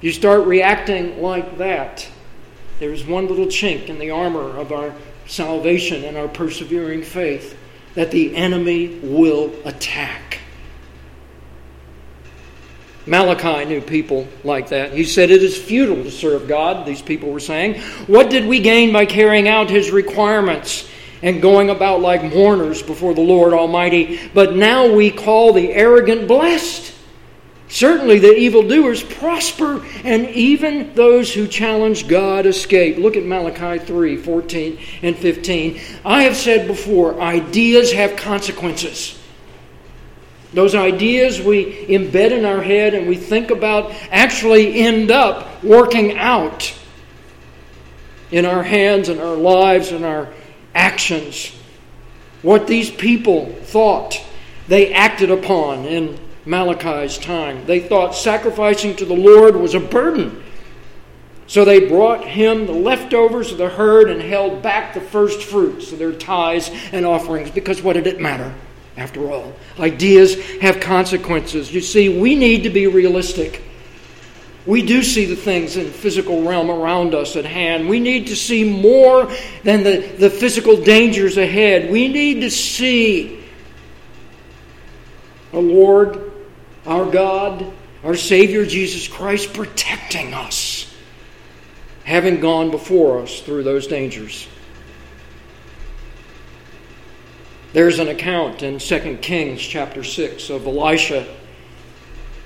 You 0.00 0.12
start 0.12 0.46
reacting 0.46 1.20
like 1.20 1.58
that. 1.58 2.06
There's 2.78 3.04
one 3.04 3.28
little 3.28 3.46
chink 3.46 3.88
in 3.88 3.98
the 3.98 4.10
armor 4.10 4.56
of 4.56 4.72
our 4.72 4.94
salvation 5.26 6.04
and 6.04 6.16
our 6.16 6.28
persevering 6.28 7.02
faith 7.02 7.56
that 7.94 8.10
the 8.10 8.34
enemy 8.34 8.98
will 9.02 9.52
attack. 9.64 10.38
Malachi 13.06 13.66
knew 13.66 13.80
people 13.80 14.26
like 14.44 14.70
that. 14.70 14.92
He 14.92 15.04
said, 15.04 15.30
It 15.30 15.42
is 15.42 15.56
futile 15.56 16.02
to 16.04 16.10
serve 16.10 16.48
God, 16.48 16.86
these 16.86 17.02
people 17.02 17.30
were 17.30 17.40
saying. 17.40 17.80
What 18.06 18.30
did 18.30 18.46
we 18.46 18.60
gain 18.60 18.92
by 18.92 19.04
carrying 19.04 19.46
out 19.46 19.68
his 19.68 19.90
requirements 19.90 20.88
and 21.22 21.42
going 21.42 21.70
about 21.70 22.00
like 22.00 22.34
mourners 22.34 22.82
before 22.82 23.14
the 23.14 23.20
Lord 23.20 23.52
Almighty? 23.52 24.30
But 24.32 24.56
now 24.56 24.90
we 24.92 25.10
call 25.10 25.52
the 25.52 25.70
arrogant 25.72 26.26
blessed. 26.26 26.92
Certainly 27.68 28.18
the 28.18 28.34
evildoers 28.36 29.02
prosper, 29.02 29.84
and 30.04 30.28
even 30.28 30.94
those 30.94 31.32
who 31.32 31.48
challenge 31.48 32.06
God 32.06 32.46
escape. 32.46 32.98
Look 32.98 33.16
at 33.16 33.24
Malachi 33.24 33.84
3 33.84 34.16
14 34.16 34.78
and 35.02 35.16
15. 35.16 35.80
I 36.04 36.22
have 36.24 36.36
said 36.36 36.66
before, 36.66 37.20
ideas 37.20 37.92
have 37.92 38.16
consequences. 38.16 39.18
Those 40.52 40.76
ideas 40.76 41.40
we 41.40 41.86
embed 41.86 42.30
in 42.30 42.44
our 42.44 42.62
head 42.62 42.94
and 42.94 43.08
we 43.08 43.16
think 43.16 43.50
about 43.50 43.92
actually 44.10 44.80
end 44.82 45.10
up 45.10 45.64
working 45.64 46.16
out 46.16 46.72
in 48.30 48.44
our 48.44 48.62
hands 48.62 49.08
and 49.08 49.20
our 49.20 49.34
lives 49.34 49.90
and 49.90 50.04
our 50.04 50.28
actions. 50.74 51.50
What 52.42 52.68
these 52.68 52.90
people 52.90 53.46
thought, 53.62 54.22
they 54.68 54.92
acted 54.92 55.32
upon 55.32 55.86
in 55.86 56.20
Malachi's 56.46 57.18
time. 57.18 57.64
They 57.66 57.80
thought 57.80 58.14
sacrificing 58.14 58.96
to 58.96 59.04
the 59.04 59.14
Lord 59.14 59.56
was 59.56 59.74
a 59.74 59.80
burden. 59.80 60.42
So 61.46 61.64
they 61.64 61.88
brought 61.88 62.24
him 62.24 62.66
the 62.66 62.72
leftovers 62.72 63.52
of 63.52 63.58
the 63.58 63.68
herd 63.68 64.10
and 64.10 64.20
held 64.20 64.62
back 64.62 64.94
the 64.94 65.00
first 65.00 65.42
fruits 65.42 65.92
of 65.92 65.98
their 65.98 66.12
tithes 66.12 66.70
and 66.92 67.04
offerings 67.04 67.50
because 67.50 67.82
what 67.82 67.94
did 67.94 68.06
it 68.06 68.20
matter? 68.20 68.54
After 68.96 69.30
all, 69.30 69.52
ideas 69.78 70.40
have 70.60 70.80
consequences. 70.80 71.74
You 71.74 71.80
see, 71.80 72.20
we 72.20 72.36
need 72.36 72.62
to 72.62 72.70
be 72.70 72.86
realistic. 72.86 73.62
We 74.66 74.82
do 74.82 75.02
see 75.02 75.26
the 75.26 75.36
things 75.36 75.76
in 75.76 75.84
the 75.84 75.92
physical 75.92 76.42
realm 76.42 76.70
around 76.70 77.14
us 77.14 77.36
at 77.36 77.44
hand. 77.44 77.88
We 77.88 78.00
need 78.00 78.28
to 78.28 78.36
see 78.36 78.64
more 78.64 79.30
than 79.64 79.82
the, 79.82 79.98
the 80.18 80.30
physical 80.30 80.80
dangers 80.80 81.36
ahead. 81.36 81.90
We 81.90 82.08
need 82.08 82.40
to 82.42 82.50
see 82.50 83.44
a 85.52 85.58
Lord 85.58 86.33
our 86.86 87.10
God, 87.10 87.72
our 88.02 88.14
Savior 88.14 88.66
Jesus 88.66 89.08
Christ, 89.08 89.54
protecting 89.54 90.34
us, 90.34 90.94
having 92.04 92.40
gone 92.40 92.70
before 92.70 93.22
us 93.22 93.40
through 93.40 93.62
those 93.62 93.86
dangers. 93.86 94.46
There's 97.72 97.98
an 97.98 98.08
account 98.08 98.62
in 98.62 98.78
2 98.78 99.18
Kings 99.20 99.60
chapter 99.60 100.04
6 100.04 100.50
of 100.50 100.66
Elisha. 100.66 101.26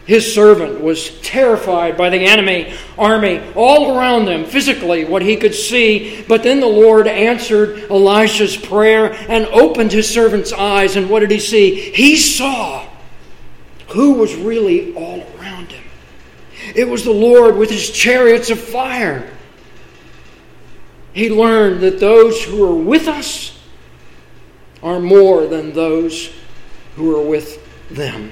His 0.07 0.32
servant 0.34 0.80
was 0.80 1.20
terrified 1.20 1.99
by 1.99 2.09
the 2.09 2.24
enemy 2.24 2.72
army 2.97 3.43
all 3.55 3.95
around 3.95 4.24
them, 4.24 4.47
physically, 4.47 5.05
what 5.05 5.20
he 5.20 5.36
could 5.36 5.55
see. 5.55 6.24
But 6.26 6.43
then 6.43 6.61
the 6.61 6.66
Lord 6.66 7.07
answered 7.07 7.91
Elisha's 7.91 8.57
prayer 8.57 9.12
and 9.28 9.45
opened 9.49 9.93
his 9.93 10.09
servant's 10.09 10.51
eyes. 10.51 10.97
And 10.97 11.11
what 11.11 11.20
did 11.20 11.30
he 11.30 11.41
see? 11.41 11.91
He 11.91 12.16
saw 12.16 12.89
who 13.89 14.12
was 14.12 14.34
really 14.34 14.95
all 14.95 15.26
around 15.39 15.72
him. 15.72 15.84
It 16.74 16.89
was 16.89 17.05
the 17.05 17.12
Lord 17.12 17.57
with 17.57 17.70
his 17.70 17.91
chariots 17.91 18.51
of 18.51 18.59
fire. 18.59 19.30
He 21.12 21.30
learned 21.30 21.80
that 21.80 21.99
those 21.99 22.43
who 22.45 22.64
are 22.64 22.74
with 22.74 23.09
us 23.09 23.59
are 24.82 25.01
more 25.01 25.47
than 25.47 25.72
those 25.72 26.32
who 26.97 27.16
are 27.16 27.26
with 27.26 27.64
them. 27.91 28.30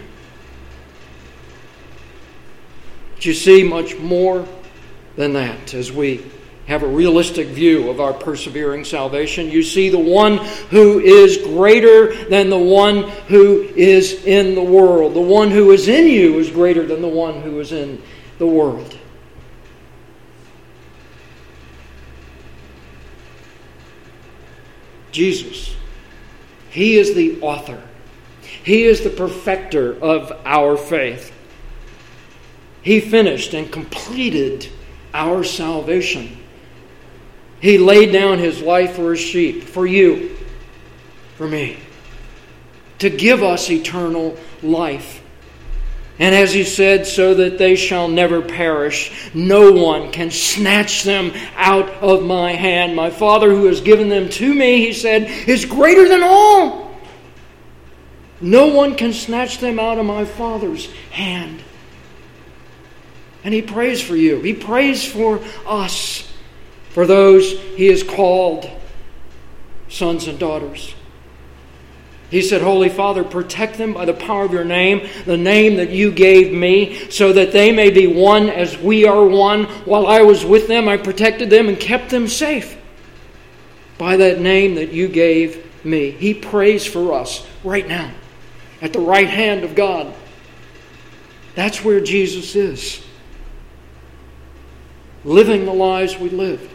But 3.15 3.25
you 3.25 3.33
see 3.33 3.63
much 3.63 3.97
more 3.97 4.47
than 5.17 5.33
that 5.33 5.73
as 5.73 5.91
we 5.91 6.25
have 6.67 6.83
a 6.83 6.89
realistic 6.89 7.49
view 7.49 7.89
of 7.91 8.01
our 8.01 8.13
persevering 8.13 8.85
salvation. 8.85 9.49
You 9.49 9.63
see 9.63 9.89
the 9.89 9.99
one 9.99 10.39
who 10.71 10.99
is 10.99 11.39
greater 11.39 12.13
than 12.27 12.51
the 12.51 12.59
one 12.59 13.05
who 13.29 13.63
is 13.77 14.25
in 14.25 14.55
the 14.57 14.63
world. 14.63 15.15
The 15.15 15.21
one 15.21 15.51
who 15.51 15.71
is 15.71 15.87
in 15.87 16.09
you 16.09 16.39
is 16.39 16.51
greater 16.51 16.85
than 16.85 17.03
the 17.03 17.09
one 17.09 17.41
who 17.41 17.61
is 17.61 17.73
in 17.73 18.03
the 18.39 18.47
world. 18.47 18.99
Jesus. 25.13 25.75
He 26.69 26.99
is 26.99 27.15
the 27.15 27.41
author, 27.41 27.83
He 28.43 28.85
is 28.85 29.03
the 29.03 29.11
perfecter 29.11 29.97
of 30.03 30.31
our 30.45 30.77
faith. 30.77 31.33
He 32.83 33.01
finished 33.01 33.55
and 33.55 33.73
completed 33.73 34.69
our 35.15 35.43
salvation. 35.43 36.36
He 37.61 37.79
laid 37.79 38.13
down 38.13 38.39
his 38.39 38.61
life 38.61 38.97
for 38.97 39.13
his 39.13 39.21
sheep, 39.21 39.65
for 39.65 39.87
you, 39.87 40.37
for 41.37 41.49
me, 41.49 41.79
to 42.99 43.11
give 43.11 43.43
us 43.43 43.71
eternal 43.71 44.37
life. 44.63 45.23
And 46.19 46.35
as 46.35 46.55
he 46.55 46.65
said, 46.65 47.07
so 47.07 47.35
that 47.35 47.59
they 47.59 47.77
shall 47.77 48.09
never 48.09 48.41
perish, 48.41 49.31
no 49.35 49.73
one 49.73 50.13
can 50.13 50.31
snatch 50.31 51.03
them 51.03 51.33
out 51.57 51.91
of 52.03 52.25
my 52.25 52.53
hand. 52.53 52.97
My 52.97 53.11
Father, 53.11 53.51
who 53.51 53.67
has 53.67 53.83
given 53.83 54.09
them 54.09 54.31
to 54.31 54.55
me, 54.55 54.81
he 54.81 54.95
said, 54.95 55.25
is 55.47 55.67
greater 55.67 56.09
than 56.09 56.23
all. 56.23 56.95
No 58.41 58.69
one 58.69 58.97
can 58.97 59.13
snatch 59.13 59.59
them 59.59 59.79
out 59.79 59.99
of 59.99 60.07
my 60.07 60.25
Father's 60.25 60.91
hand. 61.11 61.63
And 63.45 63.53
he 63.53 63.63
prays 63.63 64.01
for 64.01 64.17
you, 64.17 64.41
he 64.41 64.55
prays 64.55 65.05
for 65.05 65.41
us, 65.67 66.26
for 66.97 67.05
those 67.05 67.61
he 67.77 67.89
has 67.89 68.03
called 68.03 68.71
sons 69.87 70.29
and 70.29 70.39
daughters. 70.39 70.95
He 72.31 72.41
said, 72.41 72.63
Holy 72.63 72.89
Father, 72.89 73.23
protect 73.23 73.77
them 73.77 73.93
by 73.93 74.07
the 74.07 74.15
power 74.15 74.47
of 74.47 74.53
your 74.55 74.65
name, 74.65 75.07
the 75.27 75.37
name 75.37 75.77
that 75.77 75.91
you 75.91 76.11
gave 76.11 76.55
me, 76.55 77.11
so 77.11 77.35
that 77.35 77.53
they 77.53 77.71
may 77.71 77.91
be 77.91 78.07
one 78.07 78.49
as 78.49 78.79
we 78.79 79.05
are 79.05 79.27
one. 79.27 79.65
While 79.85 80.07
I 80.07 80.23
was 80.23 80.43
with 80.43 80.69
them, 80.69 80.89
I 80.89 80.97
protected 80.97 81.51
them 81.51 81.69
and 81.69 81.79
kept 81.79 82.09
them 82.09 82.29
safe 82.29 82.79
by 83.99 84.17
that 84.17 84.41
name 84.41 84.77
that 84.77 84.91
you 84.91 85.07
gave 85.07 85.85
me. 85.85 86.13
He 86.13 86.33
prays 86.33 86.87
for 86.87 87.13
us 87.13 87.47
right 87.63 87.87
now 87.87 88.11
at 88.81 88.95
the 88.95 89.01
right 89.01 89.29
hand 89.29 89.65
of 89.65 89.75
God. 89.75 90.15
That's 91.57 91.85
where 91.85 92.01
Jesus 92.01 92.57
is. 92.57 93.05
Living 95.27 95.67
the 95.67 95.75
lives 95.75 96.17
we 96.17 96.31
lived. 96.31 96.73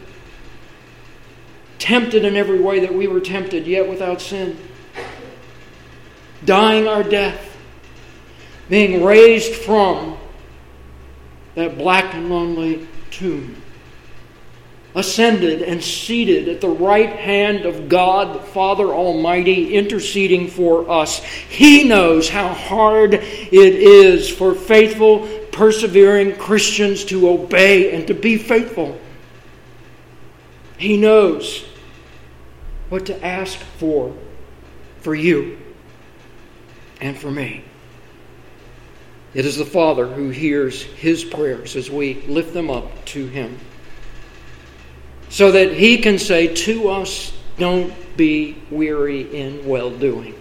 Tempted 1.82 2.26
in 2.26 2.36
every 2.36 2.60
way 2.60 2.82
that 2.82 2.94
we 2.94 3.08
were 3.08 3.20
tempted, 3.20 3.66
yet 3.66 3.90
without 3.90 4.22
sin 4.22 4.56
dying 6.46 6.88
our 6.88 7.02
death, 7.02 7.58
being 8.70 9.04
raised 9.04 9.56
from 9.56 10.16
that 11.56 11.80
black 11.80 12.14
and 12.14 12.30
lonely 12.30 12.88
tomb, 13.10 13.60
ascended 14.94 15.64
and 15.64 15.84
seated 15.84 16.48
at 16.50 16.62
the 16.62 16.70
right 16.70 17.14
hand 17.14 17.66
of 17.66 17.90
God, 17.90 18.36
the 18.36 18.46
Father 18.46 18.90
Almighty, 18.90 19.74
interceding 19.74 20.50
for 20.50 20.88
us. 20.88 21.24
He 21.24 21.84
knows 21.84 22.30
how 22.30 22.50
hard 22.50 23.16
it 23.16 23.24
is 23.54 24.30
for 24.30 24.54
faithful, 24.54 25.28
persevering 25.52 26.36
Christians 26.36 27.06
to 27.06 27.28
obey 27.28 27.96
and 27.96 28.06
to 28.06 28.14
be 28.14 28.38
faithful. 28.38 29.02
He 30.78 30.96
knows 30.96 31.66
what 32.92 33.06
to 33.06 33.26
ask 33.26 33.58
for 33.58 34.14
for 35.00 35.16
you 35.16 35.58
and 37.00 37.18
for 37.18 37.32
me. 37.32 37.64
It 39.34 39.46
is 39.46 39.56
the 39.56 39.66
Father 39.66 40.06
who 40.06 40.30
hears 40.30 40.84
his 40.84 41.24
prayers 41.24 41.78
as 41.78 41.90
we 41.90 42.16
lift 42.24 42.54
them 42.54 42.70
up 42.70 43.06
to 43.06 43.28
him. 43.28 43.58
So 45.30 45.54
that 45.54 45.72
he 45.72 46.00
can 46.00 46.20
say 46.20 46.54
to 46.54 46.90
us, 46.90 47.32
Don't 47.58 47.94
be 48.18 48.62
weary 48.70 49.22
in 49.22 49.66
well 49.66 49.90
doing. 49.90 50.36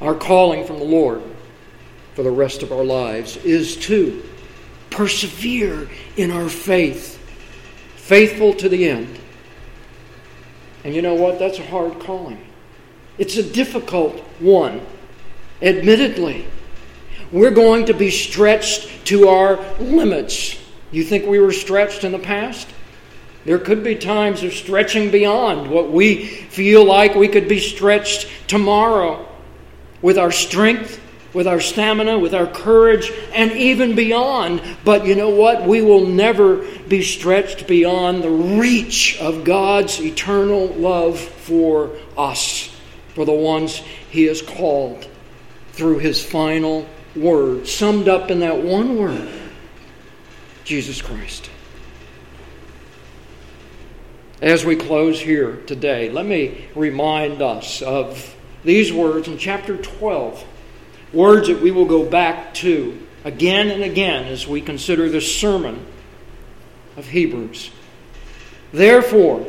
Our 0.00 0.16
calling 0.16 0.66
from 0.66 0.78
the 0.78 0.84
Lord 0.84 1.22
for 2.14 2.24
the 2.24 2.32
rest 2.32 2.64
of 2.64 2.72
our 2.72 2.82
lives 2.82 3.36
is 3.36 3.76
to 3.86 4.20
persevere 4.90 5.88
in 6.16 6.32
our 6.32 6.48
faith, 6.48 7.18
faithful 7.94 8.52
to 8.54 8.68
the 8.68 8.88
end. 8.88 9.20
And 10.84 10.94
you 10.94 11.02
know 11.02 11.14
what? 11.14 11.38
That's 11.38 11.58
a 11.58 11.66
hard 11.66 11.98
calling. 12.00 12.38
It's 13.16 13.36
a 13.36 13.42
difficult 13.42 14.20
one, 14.38 14.82
admittedly. 15.62 16.46
We're 17.32 17.50
going 17.50 17.86
to 17.86 17.94
be 17.94 18.10
stretched 18.10 19.06
to 19.06 19.28
our 19.28 19.56
limits. 19.78 20.58
You 20.92 21.02
think 21.02 21.26
we 21.26 21.40
were 21.40 21.52
stretched 21.52 22.04
in 22.04 22.12
the 22.12 22.18
past? 22.18 22.68
There 23.44 23.58
could 23.58 23.82
be 23.82 23.94
times 23.94 24.42
of 24.42 24.52
stretching 24.52 25.10
beyond 25.10 25.70
what 25.70 25.90
we 25.90 26.24
feel 26.26 26.84
like 26.84 27.14
we 27.14 27.28
could 27.28 27.48
be 27.48 27.60
stretched 27.60 28.28
tomorrow 28.46 29.28
with 30.00 30.18
our 30.18 30.30
strength, 30.30 31.00
with 31.34 31.46
our 31.46 31.60
stamina, 31.60 32.18
with 32.18 32.32
our 32.34 32.46
courage, 32.46 33.12
and 33.34 33.52
even 33.52 33.94
beyond. 33.94 34.62
But 34.84 35.06
you 35.06 35.14
know 35.14 35.30
what? 35.30 35.66
We 35.66 35.82
will 35.82 36.06
never 36.06 36.64
be 36.88 37.02
stretched 37.02 37.66
beyond 37.66 38.22
the 38.22 38.30
reach 38.30 39.18
of 39.20 39.44
God's 39.44 40.00
eternal 40.00 40.68
love 40.68 41.18
for 41.18 41.90
us 42.16 42.70
for 43.14 43.24
the 43.24 43.32
ones 43.32 43.76
he 44.10 44.24
has 44.24 44.42
called 44.42 45.06
through 45.72 45.98
his 45.98 46.24
final 46.24 46.86
word, 47.16 47.66
summed 47.66 48.08
up 48.08 48.30
in 48.30 48.40
that 48.40 48.62
one 48.62 48.96
word 48.96 49.28
Jesus 50.64 51.00
Christ. 51.02 51.50
As 54.42 54.64
we 54.64 54.76
close 54.76 55.20
here 55.20 55.56
today, 55.66 56.10
let 56.10 56.26
me 56.26 56.66
remind 56.74 57.40
us 57.40 57.82
of 57.82 58.34
these 58.64 58.92
words 58.92 59.28
in 59.28 59.38
chapter 59.38 59.76
12, 59.76 60.44
words 61.14 61.48
that 61.48 61.60
we 61.60 61.70
will 61.70 61.86
go 61.86 62.04
back 62.04 62.54
to 62.54 63.00
again 63.24 63.70
and 63.70 63.82
again 63.82 64.24
as 64.26 64.46
we 64.46 64.60
consider 64.60 65.08
the 65.08 65.20
sermon 65.20 65.84
of 66.96 67.06
Hebrews. 67.06 67.70
Therefore, 68.72 69.46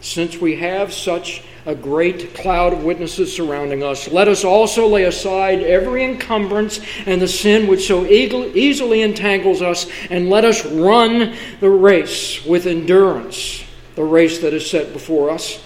since 0.00 0.36
we 0.38 0.56
have 0.56 0.92
such 0.92 1.42
a 1.64 1.74
great 1.74 2.34
cloud 2.34 2.72
of 2.72 2.84
witnesses 2.84 3.34
surrounding 3.34 3.82
us, 3.82 4.08
let 4.08 4.28
us 4.28 4.44
also 4.44 4.86
lay 4.86 5.04
aside 5.04 5.60
every 5.62 6.04
encumbrance 6.04 6.80
and 7.06 7.20
the 7.20 7.28
sin 7.28 7.66
which 7.66 7.86
so 7.86 8.06
easily 8.06 9.02
entangles 9.02 9.62
us, 9.62 9.88
and 10.10 10.30
let 10.30 10.44
us 10.44 10.64
run 10.64 11.34
the 11.60 11.70
race 11.70 12.44
with 12.44 12.66
endurance, 12.66 13.64
the 13.96 14.04
race 14.04 14.38
that 14.40 14.54
is 14.54 14.68
set 14.68 14.92
before 14.92 15.30
us 15.30 15.65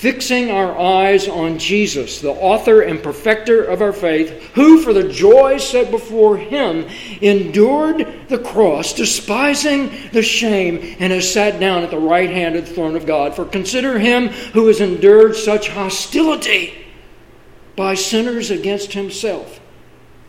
fixing 0.00 0.50
our 0.50 0.78
eyes 0.78 1.28
on 1.28 1.58
Jesus, 1.58 2.22
the 2.22 2.30
author 2.30 2.80
and 2.80 3.02
perfecter 3.02 3.62
of 3.62 3.82
our 3.82 3.92
faith, 3.92 4.30
who, 4.54 4.80
for 4.80 4.94
the 4.94 5.06
joy 5.06 5.58
set 5.58 5.90
before 5.90 6.38
him, 6.38 6.86
endured 7.20 8.10
the 8.28 8.38
cross, 8.38 8.94
despising 8.94 9.92
the 10.12 10.22
shame, 10.22 10.96
and 11.00 11.12
has 11.12 11.30
sat 11.30 11.60
down 11.60 11.82
at 11.82 11.90
the 11.90 11.98
right 11.98 12.30
hand 12.30 12.56
of 12.56 12.66
the 12.66 12.74
throne 12.74 12.96
of 12.96 13.04
God. 13.04 13.36
For 13.36 13.44
consider 13.44 13.98
him 13.98 14.28
who 14.28 14.68
has 14.68 14.80
endured 14.80 15.36
such 15.36 15.68
hostility 15.68 16.72
by 17.76 17.92
sinners 17.92 18.50
against 18.50 18.94
himself. 18.94 19.60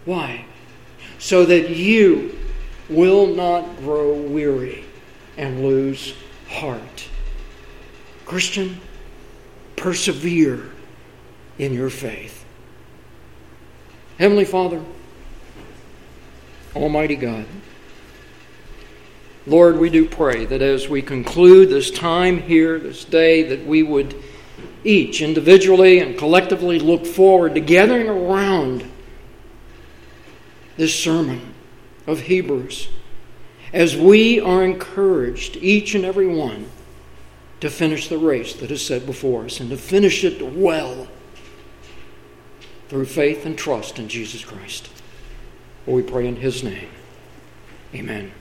Why? 0.03 0.43
So 1.17 1.45
that 1.45 1.69
you 1.69 2.37
will 2.89 3.25
not 3.25 3.77
grow 3.77 4.15
weary 4.15 4.83
and 5.37 5.63
lose 5.63 6.13
heart. 6.49 7.07
Christian, 8.25 8.81
persevere 9.81 10.69
in 11.57 11.73
your 11.73 11.89
faith. 11.89 12.45
Heavenly 14.19 14.45
Father, 14.45 14.79
Almighty 16.75 17.15
God, 17.15 17.47
Lord, 19.47 19.79
we 19.79 19.89
do 19.89 20.07
pray 20.07 20.45
that 20.45 20.61
as 20.61 20.87
we 20.87 21.01
conclude 21.01 21.69
this 21.69 21.89
time 21.89 22.43
here, 22.43 22.77
this 22.77 23.03
day, 23.03 23.41
that 23.41 23.65
we 23.65 23.81
would 23.81 24.15
each 24.83 25.19
individually 25.19 25.97
and 25.97 26.15
collectively 26.15 26.77
look 26.77 27.03
forward 27.03 27.55
to 27.55 27.59
gathering 27.59 28.07
around 28.07 28.85
this 30.77 30.93
sermon 30.93 31.55
of 32.05 32.19
Hebrews 32.19 32.87
as 33.73 33.95
we 33.95 34.39
are 34.39 34.63
encouraged, 34.63 35.57
each 35.57 35.95
and 35.95 36.05
every 36.05 36.27
one 36.27 36.69
to 37.61 37.69
finish 37.69 38.09
the 38.09 38.17
race 38.17 38.53
that 38.55 38.71
is 38.71 38.85
set 38.85 39.05
before 39.05 39.45
us 39.45 39.59
and 39.59 39.69
to 39.69 39.77
finish 39.77 40.23
it 40.23 40.41
well 40.41 41.07
through 42.89 43.05
faith 43.05 43.45
and 43.45 43.57
trust 43.57 43.97
in 43.97 44.09
Jesus 44.09 44.43
Christ. 44.43 44.89
We 45.85 46.01
pray 46.01 46.27
in 46.27 46.35
His 46.35 46.63
name. 46.63 46.89
Amen. 47.95 48.31